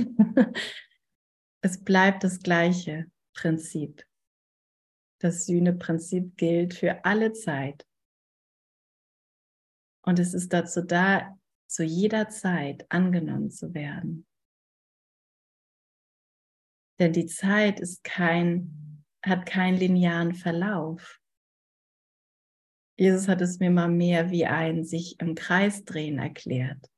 [1.62, 4.06] es bleibt das gleiche Prinzip.
[5.22, 7.86] Das Sühneprinzip gilt für alle Zeit.
[10.02, 11.39] Und es ist dazu da,
[11.70, 14.26] zu jeder Zeit angenommen zu werden.
[17.00, 21.22] Denn die Zeit ist kein, hat keinen linearen Verlauf.
[22.98, 26.90] Jesus hat es mir mal mehr wie ein sich im Kreis drehen erklärt.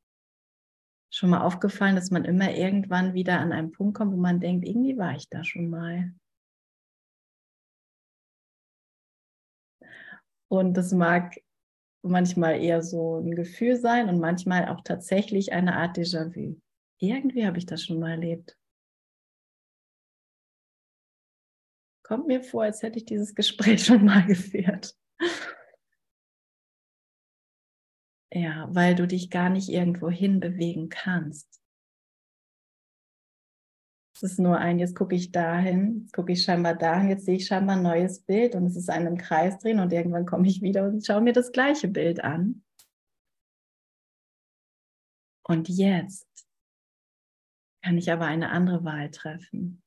[1.13, 4.65] Schon mal aufgefallen, dass man immer irgendwann wieder an einen Punkt kommt, wo man denkt,
[4.65, 6.15] irgendwie war ich da schon mal.
[10.47, 11.35] Und das mag
[12.01, 16.59] manchmal eher so ein Gefühl sein und manchmal auch tatsächlich eine Art Déjà-vu.
[16.99, 18.57] Irgendwie habe ich das schon mal erlebt.
[22.03, 24.95] Kommt mir vor, als hätte ich dieses Gespräch schon mal geführt.
[28.33, 31.60] Ja, weil du dich gar nicht irgendwo hin bewegen kannst.
[34.21, 37.37] Es ist nur ein, jetzt gucke ich dahin, jetzt gucke ich scheinbar dahin, jetzt sehe
[37.37, 40.47] ich scheinbar ein neues Bild und es ist ein im Kreis drehen und irgendwann komme
[40.47, 42.63] ich wieder und schaue mir das gleiche Bild an.
[45.43, 46.27] Und jetzt
[47.83, 49.81] kann ich aber eine andere Wahl treffen.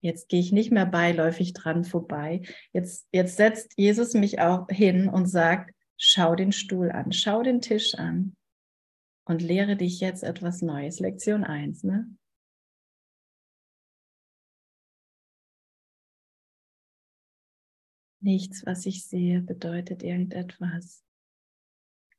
[0.00, 2.42] Jetzt gehe ich nicht mehr beiläufig dran vorbei.
[2.72, 5.72] Jetzt, jetzt setzt Jesus mich auch hin und sagt,
[6.04, 8.34] Schau den Stuhl an, schau den Tisch an
[9.24, 11.00] und lehre dich jetzt etwas Neues.
[11.00, 12.16] Lektion 1, ne?
[18.20, 21.04] Nichts, was ich sehe, bedeutet irgendetwas.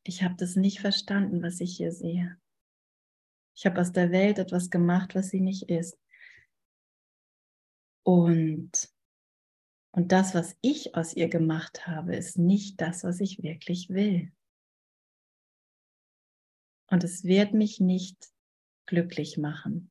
[0.03, 2.37] Ich habe das nicht verstanden, was ich hier sehe.
[3.55, 5.97] Ich habe aus der Welt etwas gemacht, was sie nicht ist.
[8.03, 8.93] Und
[9.95, 14.31] und das, was ich aus ihr gemacht habe, ist nicht das, was ich wirklich will.
[16.93, 18.31] Und es wird mich nicht
[18.85, 19.89] glücklich machen.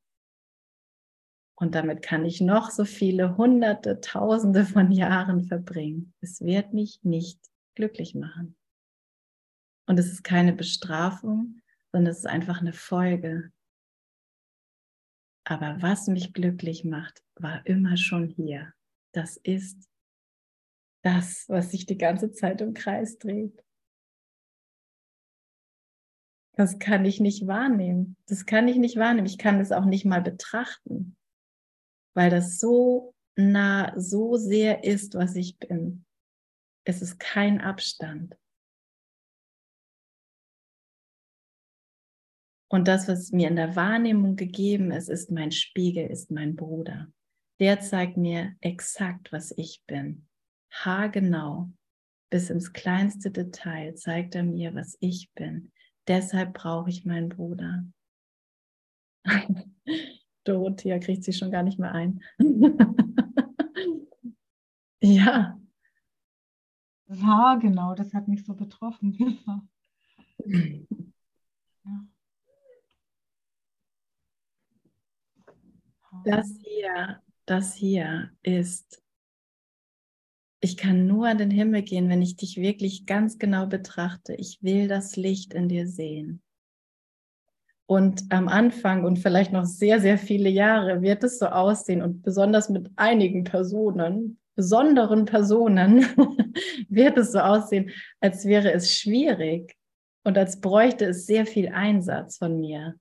[1.53, 6.13] Und damit kann ich noch so viele hunderte, tausende von Jahren verbringen.
[6.21, 7.41] Es wird mich nicht
[7.75, 8.55] glücklich machen.
[9.85, 13.51] Und es ist keine Bestrafung, sondern es ist einfach eine Folge.
[15.43, 18.73] Aber was mich glücklich macht, war immer schon hier.
[19.11, 19.89] Das ist
[21.01, 23.61] das, was sich die ganze Zeit im Kreis dreht.
[26.55, 28.15] Das kann ich nicht wahrnehmen.
[28.27, 29.25] Das kann ich nicht wahrnehmen.
[29.25, 31.15] Ich kann das auch nicht mal betrachten,
[32.13, 36.05] weil das so nah, so sehr ist, was ich bin.
[36.85, 38.37] Es ist kein Abstand.
[42.69, 47.11] Und das, was mir in der Wahrnehmung gegeben ist, ist mein Spiegel, ist mein Bruder.
[47.59, 50.27] Der zeigt mir exakt, was ich bin.
[50.71, 51.69] Haargenau,
[52.31, 55.71] bis ins kleinste Detail zeigt er mir, was ich bin.
[56.07, 57.85] Deshalb brauche ich meinen Bruder.
[60.43, 62.21] Dorothea kriegt sie schon gar nicht mehr ein.
[65.01, 65.57] ja.
[67.07, 69.39] Ja, genau, das hat mich so betroffen.
[71.85, 72.07] ja.
[76.25, 79.02] Das hier, das hier ist,
[80.63, 84.33] ich kann nur an den Himmel gehen, wenn ich dich wirklich ganz genau betrachte.
[84.35, 86.41] Ich will das Licht in dir sehen.
[87.85, 92.23] Und am Anfang und vielleicht noch sehr, sehr viele Jahre wird es so aussehen und
[92.23, 96.05] besonders mit einigen Personen, besonderen Personen,
[96.89, 97.91] wird es so aussehen,
[98.21, 99.75] als wäre es schwierig
[100.23, 102.95] und als bräuchte es sehr viel Einsatz von mir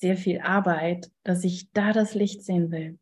[0.00, 2.98] sehr viel Arbeit, dass ich da das Licht sehen will.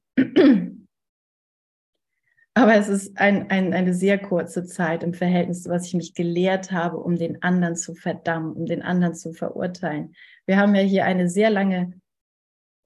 [2.57, 6.15] Aber es ist ein, ein, eine sehr kurze Zeit im Verhältnis zu was ich mich
[6.15, 10.15] gelehrt habe, um den anderen zu verdammen, um den anderen zu verurteilen.
[10.47, 12.01] Wir haben ja hier eine sehr lange,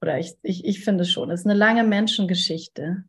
[0.01, 3.05] oder ich, ich, ich finde schon, es ist eine lange Menschengeschichte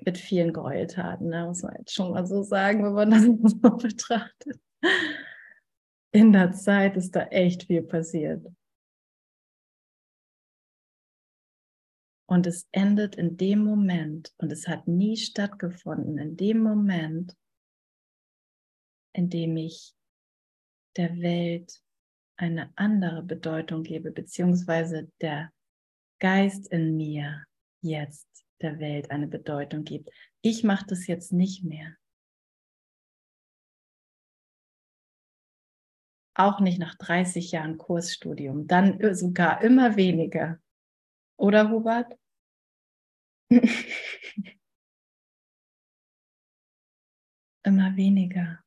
[0.00, 3.22] mit vielen Gräueltaten, ne, muss man jetzt schon mal so sagen, wenn man das
[3.52, 4.60] so betrachtet
[6.10, 8.44] in der Zeit ist da echt viel passiert.
[12.28, 17.36] Und es endet in dem Moment, und es hat nie stattgefunden, in dem Moment,
[19.12, 19.94] in dem ich
[20.96, 21.80] der Welt
[22.36, 25.52] eine andere Bedeutung gebe, beziehungsweise der
[26.18, 27.44] Geist in mir
[27.80, 28.26] jetzt
[28.60, 30.10] der Welt eine Bedeutung gibt.
[30.42, 31.96] Ich mache das jetzt nicht mehr.
[36.34, 40.60] Auch nicht nach 30 Jahren Kursstudium, dann sogar immer weniger.
[41.36, 42.18] Oder Hubert?
[47.66, 48.60] immer weniger.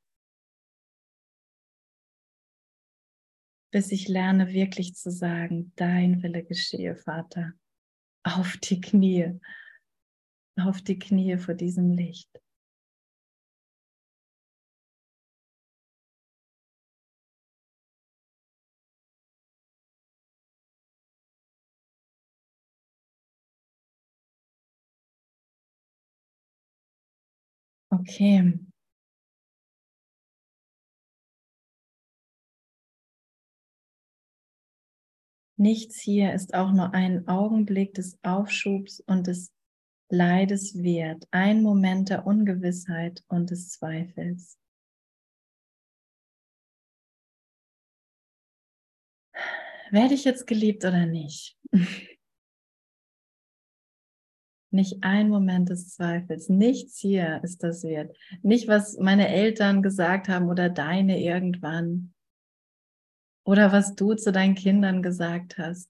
[3.72, 7.54] Bis ich lerne wirklich zu sagen, dein Wille geschehe, Vater.
[8.24, 9.40] Auf die Knie.
[10.60, 12.30] Auf die Knie vor diesem Licht.
[28.10, 28.60] Okay.
[35.58, 39.52] Nichts hier ist auch nur ein Augenblick des Aufschubs und des
[40.10, 44.58] Leides wert, ein Moment der Ungewissheit und des Zweifels.
[49.92, 51.60] Werde ich jetzt geliebt oder nicht?
[54.72, 56.48] Nicht ein Moment des Zweifels.
[56.48, 58.16] Nichts hier ist das wert.
[58.44, 62.14] Nicht, was meine Eltern gesagt haben oder deine irgendwann.
[63.44, 65.90] Oder was du zu deinen Kindern gesagt hast.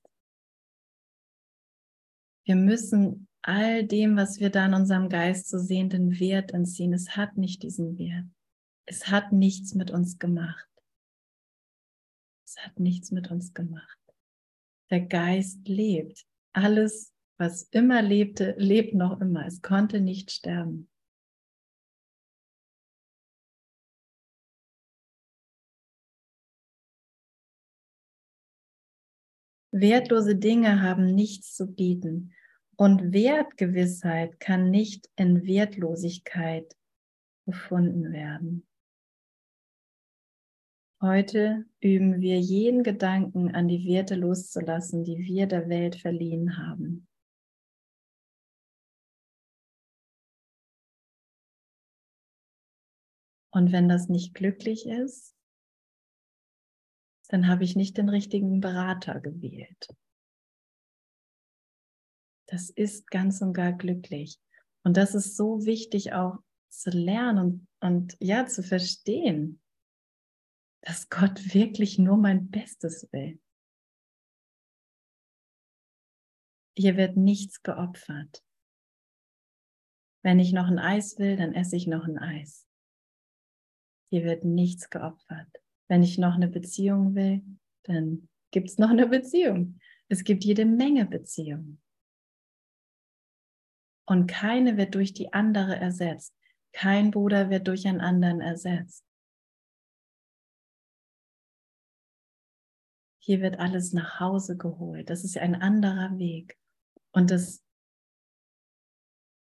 [2.46, 6.94] Wir müssen all dem, was wir da in unserem Geist so sehen, den Wert entziehen.
[6.94, 8.28] Es hat nicht diesen Wert.
[8.86, 10.68] Es hat nichts mit uns gemacht.
[12.46, 14.00] Es hat nichts mit uns gemacht.
[14.90, 16.26] Der Geist lebt.
[16.54, 19.46] Alles was immer lebte, lebt noch immer.
[19.46, 20.90] Es konnte nicht sterben.
[29.72, 32.34] Wertlose Dinge haben nichts zu bieten
[32.76, 36.76] und Wertgewissheit kann nicht in Wertlosigkeit
[37.46, 38.68] gefunden werden.
[41.02, 47.09] Heute üben wir jeden Gedanken an die Werte loszulassen, die wir der Welt verliehen haben.
[53.60, 55.36] Und wenn das nicht glücklich ist,
[57.28, 59.90] dann habe ich nicht den richtigen Berater gewählt.
[62.48, 64.40] Das ist ganz und gar glücklich.
[64.86, 66.38] Und das ist so wichtig auch
[66.70, 69.62] zu lernen und, und ja zu verstehen,
[70.80, 73.42] dass Gott wirklich nur mein Bestes will.
[76.78, 78.42] Hier wird nichts geopfert.
[80.24, 82.69] Wenn ich noch ein Eis will, dann esse ich noch ein Eis.
[84.10, 85.48] Hier wird nichts geopfert.
[85.88, 87.44] Wenn ich noch eine Beziehung will,
[87.84, 89.80] dann gibt es noch eine Beziehung.
[90.08, 91.82] Es gibt jede Menge Beziehungen.
[94.06, 96.36] Und keine wird durch die andere ersetzt.
[96.72, 99.06] Kein Bruder wird durch einen anderen ersetzt.
[103.30, 105.12] hier wird alles nach Hause geholt.
[105.12, 106.58] Das ist ein anderer Weg.
[107.12, 107.64] Und es,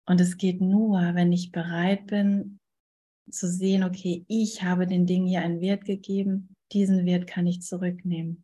[0.05, 2.58] und es geht nur, wenn ich bereit bin
[3.31, 7.61] zu sehen, okay, ich habe den Dingen hier einen Wert gegeben, diesen Wert kann ich
[7.61, 8.43] zurücknehmen.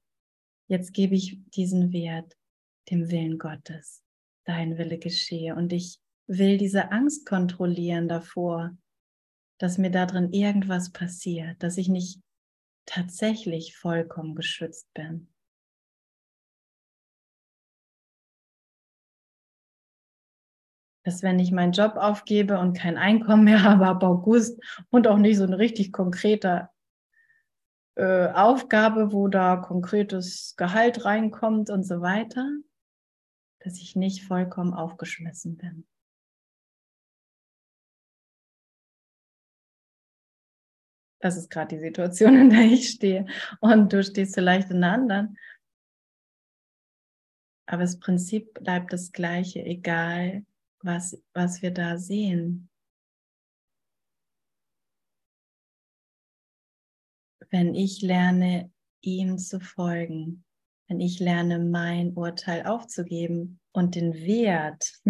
[0.67, 2.35] Jetzt gebe ich diesen Wert
[2.89, 4.03] dem Willen Gottes.
[4.45, 5.55] Dein Wille geschehe.
[5.55, 8.75] Und ich will diese Angst kontrollieren davor,
[9.59, 12.19] dass mir da drin irgendwas passiert, dass ich nicht
[12.85, 15.27] tatsächlich vollkommen geschützt bin.
[21.05, 25.17] Dass wenn ich meinen Job aufgebe und kein Einkommen mehr habe ab August und auch
[25.17, 26.69] nicht so eine richtig konkrete
[27.95, 32.49] äh, Aufgabe, wo da konkretes Gehalt reinkommt und so weiter,
[33.59, 35.87] dass ich nicht vollkommen aufgeschmissen bin.
[41.21, 43.27] Das ist gerade die Situation, in der ich stehe.
[43.59, 45.37] Und du stehst vielleicht in einer anderen.
[47.67, 50.45] Aber das Prinzip bleibt das gleiche, egal
[50.85, 52.69] was, was wir da sehen.
[57.49, 58.71] Wenn ich lerne,
[59.01, 60.43] ihm zu folgen,
[60.87, 64.99] wenn ich lerne, mein Urteil aufzugeben und den Wert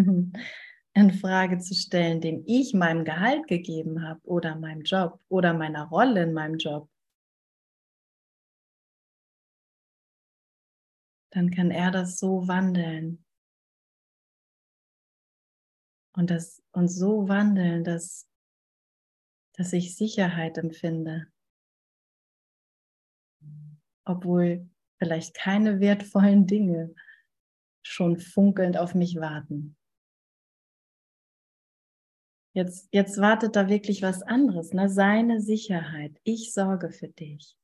[0.94, 5.90] in Frage zu stellen, den ich meinem Gehalt gegeben habe oder meinem Job oder meiner
[5.90, 6.90] Rolle in meinem Job,
[11.32, 13.25] dann kann er das so wandeln.
[16.16, 18.28] Und das und so wandeln, dass,
[19.54, 21.28] dass ich Sicherheit empfinde.
[24.06, 26.96] Obwohl vielleicht keine wertvollen Dinge
[27.86, 29.78] schon funkelnd auf mich warten.
[32.54, 34.88] Jetzt, jetzt wartet da wirklich was anderes, ne?
[34.90, 36.18] Seine Sicherheit.
[36.24, 37.58] Ich sorge für dich.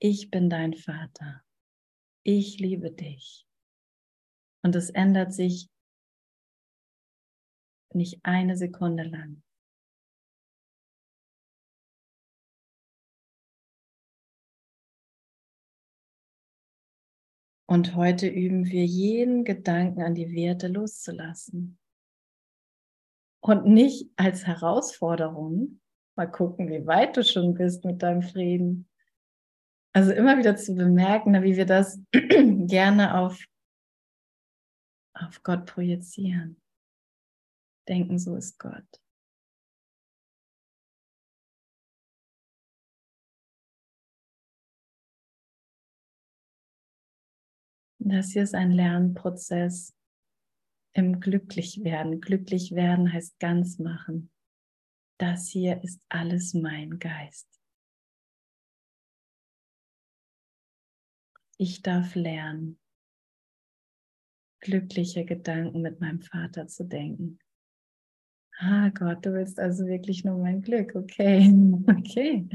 [0.00, 1.44] Ich bin dein Vater.
[2.24, 3.46] Ich liebe dich.
[4.62, 5.70] Und es ändert sich
[7.96, 9.42] nicht eine Sekunde lang.
[17.68, 21.78] Und heute üben wir jeden Gedanken an die Werte loszulassen
[23.40, 25.80] und nicht als Herausforderung.
[26.16, 28.88] Mal gucken, wie weit du schon bist mit deinem Frieden.
[29.92, 33.42] Also immer wieder zu bemerken, wie wir das gerne auf,
[35.14, 36.60] auf Gott projizieren.
[37.88, 38.84] Denken, so ist Gott.
[47.98, 49.96] Das hier ist ein Lernprozess,
[50.96, 52.20] im Glücklichwerden.
[52.20, 54.30] Glücklich werden heißt ganz machen.
[55.18, 57.48] Das hier ist alles mein Geist.
[61.58, 62.78] Ich darf lernen,
[64.60, 67.38] glückliche Gedanken mit meinem Vater zu denken.
[68.60, 70.94] Ah Gott, du willst also wirklich nur mein Glück.
[70.94, 71.52] Okay,
[71.88, 72.48] okay.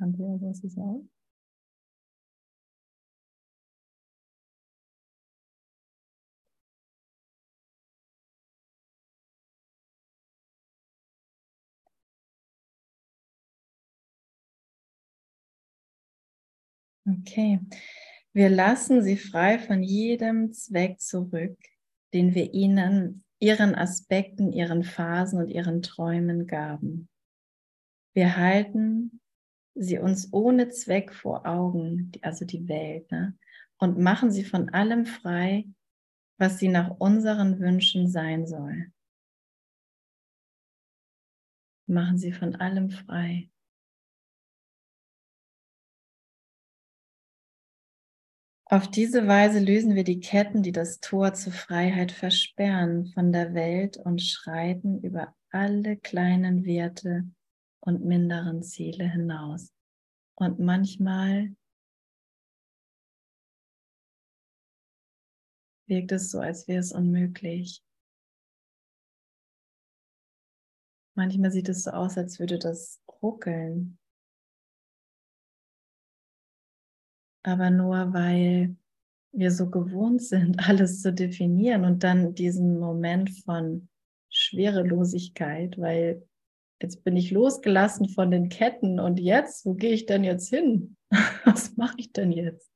[0.00, 1.04] Andrea, was ist auch?
[17.08, 17.58] Okay,
[18.32, 21.58] wir lassen sie frei von jedem Zweck zurück,
[22.12, 27.08] den wir ihnen, ihren Aspekten, ihren Phasen und ihren Träumen gaben.
[28.14, 29.20] Wir halten
[29.74, 33.36] sie uns ohne Zweck vor Augen, also die Welt, ne?
[33.78, 35.66] und machen sie von allem frei,
[36.38, 38.92] was sie nach unseren Wünschen sein soll.
[41.86, 43.50] Machen sie von allem frei.
[48.72, 53.52] Auf diese Weise lösen wir die Ketten, die das Tor zur Freiheit versperren, von der
[53.52, 57.28] Welt und schreiten über alle kleinen Werte
[57.80, 59.72] und minderen Ziele hinaus.
[60.36, 61.56] Und manchmal
[65.88, 67.82] wirkt es so, als wäre es unmöglich.
[71.16, 73.99] Manchmal sieht es so aus, als würde das ruckeln.
[77.50, 78.76] Aber nur weil
[79.32, 83.88] wir so gewohnt sind, alles zu definieren und dann diesen Moment von
[84.30, 86.26] Schwerelosigkeit, weil
[86.80, 90.96] jetzt bin ich losgelassen von den Ketten und jetzt, wo gehe ich denn jetzt hin?
[91.44, 92.72] Was mache ich denn jetzt?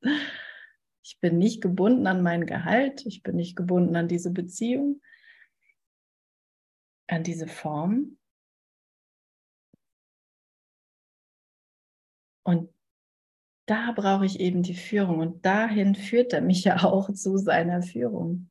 [1.03, 5.01] Ich bin nicht gebunden an mein Gehalt, ich bin nicht gebunden an diese Beziehung,
[7.07, 8.19] an diese Form.
[12.43, 12.74] Und
[13.67, 17.83] da brauche ich eben die Führung und dahin führt er mich ja auch zu seiner
[17.83, 18.51] Führung.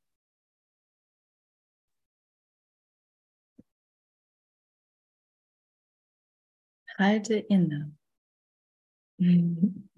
[6.98, 7.96] Halte inne.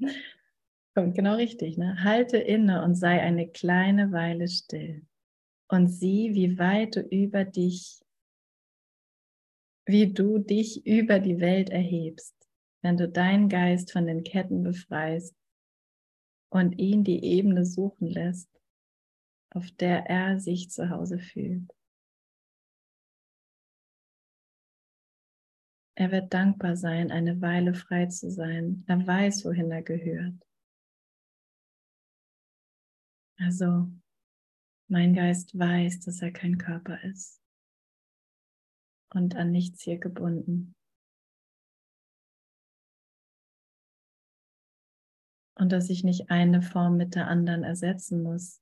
[0.95, 2.01] Kommt genau richtig, ne?
[2.03, 5.05] Halte inne und sei eine kleine Weile still.
[5.67, 7.99] Und sieh, wie weit du über dich,
[9.85, 12.44] wie du dich über die Welt erhebst
[12.85, 15.35] wenn du deinen Geist von den Ketten befreist
[16.49, 18.47] und ihn die Ebene suchen lässt,
[19.49, 21.67] auf der er sich zu Hause fühlt.
[25.95, 28.83] Er wird dankbar sein, eine Weile frei zu sein.
[28.85, 30.35] Er weiß, wohin er gehört.
[33.39, 33.91] Also,
[34.87, 37.41] mein Geist weiß, dass er kein Körper ist
[39.09, 40.75] und an nichts hier gebunden.
[45.55, 48.61] Und dass ich nicht eine Form mit der anderen ersetzen muss.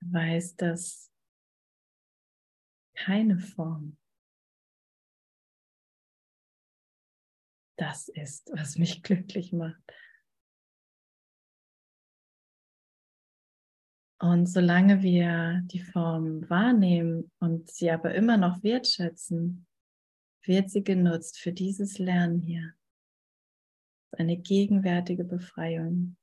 [0.00, 1.10] Er weiß, dass
[2.94, 3.96] keine Form
[7.76, 9.82] das ist, was mich glücklich macht.
[14.20, 19.66] Und solange wir die Form wahrnehmen und sie aber immer noch wertschätzen,
[20.44, 22.74] wird sie genutzt für dieses Lernen hier.
[24.12, 26.16] Eine gegenwärtige Befreiung.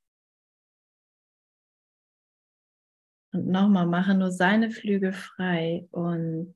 [3.31, 6.55] Und nochmal, mache nur seine Flügel frei und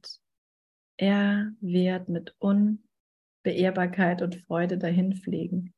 [0.97, 5.73] er wird mit Unbeehrbarkeit und Freude dahin fliegen,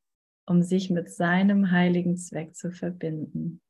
[0.46, 3.60] um sich mit seinem heiligen Zweck zu verbinden.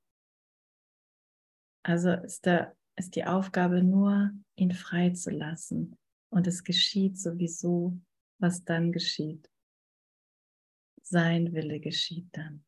[1.85, 5.97] Also ist, der, ist die Aufgabe nur, ihn frei zu lassen.
[6.31, 7.99] Und es geschieht sowieso
[8.39, 9.51] was dann geschieht.
[11.03, 12.65] Sein Wille geschieht dann.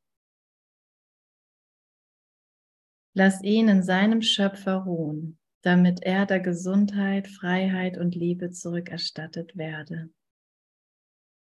[3.14, 10.10] Lass ihn in seinem Schöpfer ruhen, damit er der Gesundheit, Freiheit und Liebe zurückerstattet werde.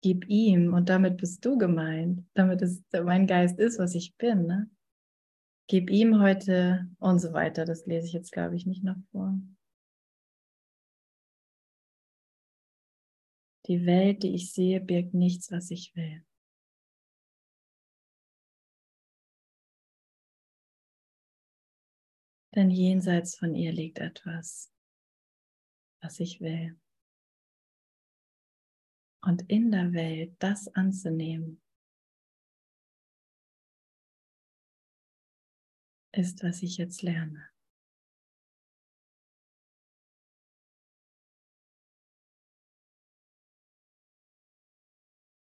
[0.03, 4.47] Gib ihm, und damit bist du gemeint, damit es mein Geist ist, was ich bin.
[4.47, 4.69] Ne?
[5.67, 7.65] Gib ihm heute und so weiter.
[7.65, 9.39] Das lese ich jetzt, glaube ich, nicht noch vor.
[13.71, 16.25] Die Welt, die ich sehe, birgt nichts, was ich will.
[22.53, 24.73] Denn jenseits von ihr liegt etwas,
[26.01, 26.77] was ich will.
[29.21, 31.63] Und in der Welt das anzunehmen,
[36.11, 37.50] ist, was ich jetzt lerne.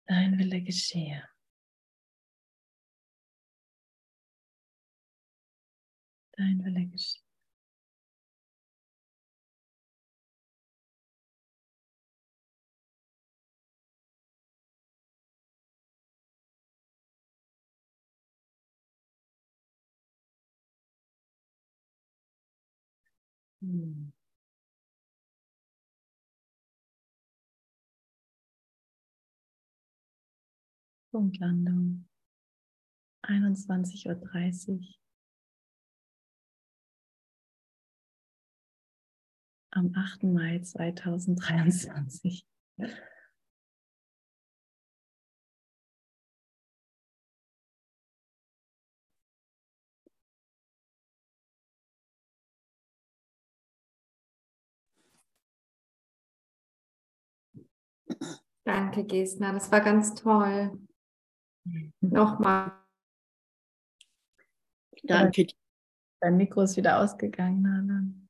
[0.08, 1.24] Dein Wille geschehe.
[6.38, 7.22] Dein Wille geschehe.
[23.62, 24.16] Hmm.
[31.18, 32.07] Punktlandung
[33.24, 34.80] 21.30 Uhr.
[39.72, 40.22] Am 8.
[40.26, 42.45] Mai 2023.
[58.65, 59.53] Danke, Gesna.
[59.53, 60.80] Das war ganz toll.
[62.01, 62.72] Nochmal.
[65.03, 65.47] Danke.
[66.20, 68.28] Dein Mikro ist wieder ausgegangen, Nalan.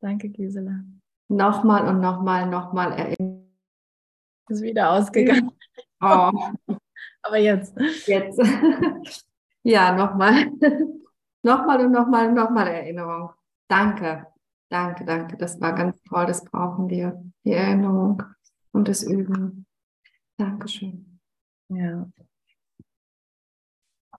[0.00, 0.84] Danke, Gisela.
[1.28, 3.48] Nochmal und nochmal, nochmal erinnern.
[4.48, 5.50] Ist wieder ausgegangen.
[6.00, 6.30] Oh.
[7.22, 7.74] Aber jetzt.
[8.06, 8.38] Jetzt.
[9.62, 10.50] ja, nochmal.
[11.42, 13.30] nochmal und nochmal und nochmal Erinnerung.
[13.68, 14.26] Danke.
[14.68, 15.38] Danke, danke.
[15.38, 16.26] Das war ganz toll.
[16.26, 17.24] Das brauchen wir.
[17.44, 18.22] Die Erinnerung
[18.72, 19.64] und das Üben.
[20.36, 21.20] Dankeschön.
[21.70, 22.06] Ja.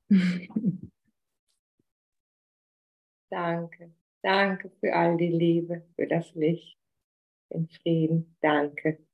[3.30, 3.94] Danke.
[4.22, 6.80] Danke für all die Liebe, für das Licht,
[7.52, 8.36] den Frieden.
[8.42, 9.06] Danke.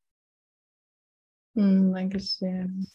[1.54, 2.88] Mm, Dankeschön.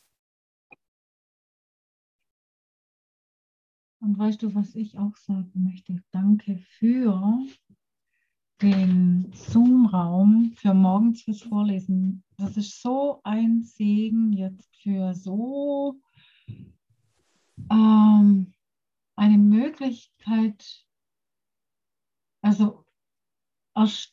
[4.00, 6.02] Und weißt du, was ich auch sagen möchte?
[6.10, 7.40] Danke für
[8.62, 12.24] den Zoom-Raum für morgens fürs Vorlesen.
[12.38, 16.00] Das ist so ein Segen jetzt für so
[17.70, 18.52] ähm,
[19.16, 20.86] eine Möglichkeit,
[22.42, 22.84] also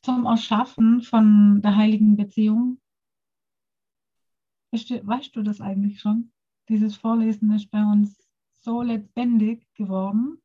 [0.02, 2.80] zum Erschaffen von der heiligen Beziehung.
[4.72, 6.32] Weißt du das eigentlich schon?
[6.68, 8.18] Dieses Vorlesen ist bei uns
[8.54, 10.42] so lebendig geworden.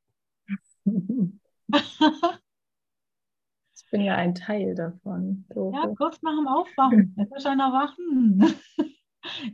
[0.85, 1.33] ich
[3.91, 5.47] bin ja ein Teil davon.
[5.55, 5.73] So.
[5.73, 7.15] Ja, kurz nach dem Aufwachen.
[7.17, 8.55] Es ist ein Erwachen.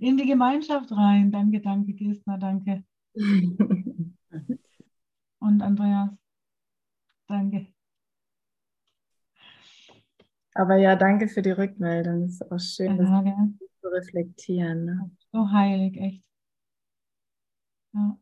[0.01, 1.31] In die Gemeinschaft rein.
[1.31, 2.85] Danke, danke, Gestner, danke.
[5.39, 6.11] Und Andreas,
[7.29, 7.69] danke.
[10.55, 12.25] Aber ja, danke für die Rückmeldung.
[12.25, 13.49] Es ist auch schön, ja, das ja.
[13.81, 14.85] zu reflektieren.
[14.85, 15.11] Ne?
[15.33, 16.23] So heilig, echt.
[17.93, 18.19] Ja.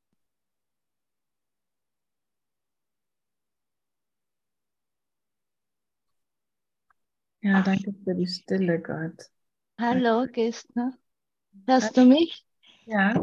[7.42, 9.30] Ja, danke für die Stille, Gott.
[9.78, 10.92] Hallo, Gestner.
[11.66, 12.46] Hörst du mich?
[12.86, 13.14] Ja.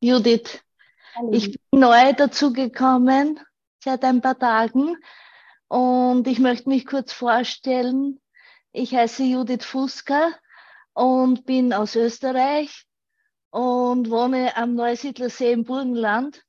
[0.00, 0.65] Judith.
[1.32, 3.40] Ich bin neu dazugekommen
[3.82, 4.96] seit ein paar Tagen
[5.68, 8.20] und ich möchte mich kurz vorstellen.
[8.72, 10.30] Ich heiße Judith Fuska
[10.92, 12.86] und bin aus Österreich
[13.50, 16.44] und wohne am Neusiedlersee im Burgenland.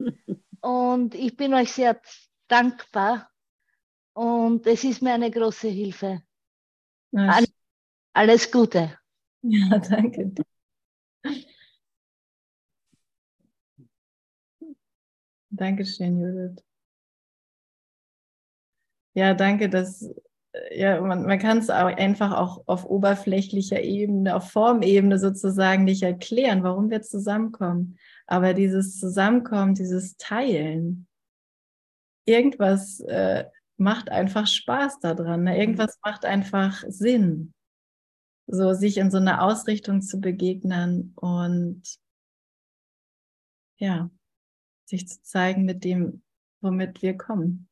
[0.60, 2.00] Und ich bin euch sehr
[2.48, 3.30] dankbar
[4.12, 6.22] und es ist mir eine große Hilfe.
[7.14, 7.44] All,
[8.12, 8.98] alles Gute.
[9.42, 10.32] Ja, danke.
[15.58, 16.64] Dankeschön, Judith.
[19.14, 20.08] Ja, danke, dass
[20.70, 26.62] ja, man, man kann es einfach auch auf oberflächlicher Ebene, auf Formebene sozusagen nicht erklären,
[26.62, 27.98] warum wir zusammenkommen.
[28.26, 31.06] Aber dieses Zusammenkommen, dieses Teilen,
[32.26, 33.44] irgendwas äh,
[33.76, 35.44] macht einfach Spaß daran.
[35.44, 35.58] Ne?
[35.58, 37.52] Irgendwas macht einfach Sinn.
[38.46, 41.82] So sich in so einer Ausrichtung zu begegnen und
[43.76, 44.10] ja,
[44.88, 46.22] sich zu zeigen mit dem,
[46.60, 47.68] womit wir kommen.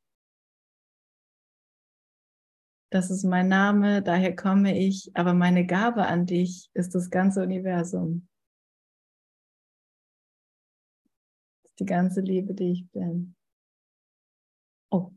[2.97, 7.43] das ist mein Name, daher komme ich, aber meine Gabe an dich ist das ganze
[7.43, 8.27] Universum.
[11.79, 13.37] Die ganze Liebe, die ich bin.
[14.91, 15.11] Oh,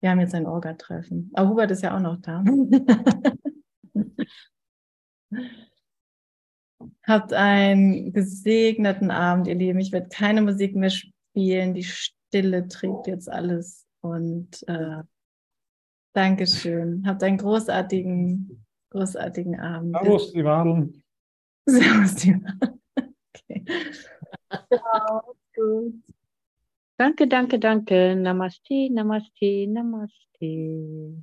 [0.00, 1.32] wir haben jetzt ein Orga-Treffen.
[1.34, 2.44] Aber Hubert ist ja auch noch da.
[7.02, 9.80] Habt einen gesegneten Abend, ihr Lieben.
[9.80, 11.15] Ich werde keine Musik mehr spielen.
[11.36, 13.86] Die Stille trägt jetzt alles.
[14.00, 15.02] Und äh,
[16.12, 17.06] Dankeschön.
[17.06, 19.96] Habt einen großartigen, großartigen Abend.
[20.00, 21.02] Servus, die Wadeln.
[21.66, 22.80] Servus, die Wadeln.
[22.96, 23.64] Okay.
[24.72, 25.34] Ciao.
[26.96, 28.16] Danke, danke, danke.
[28.16, 31.22] Namaste, Namaste, Namaste.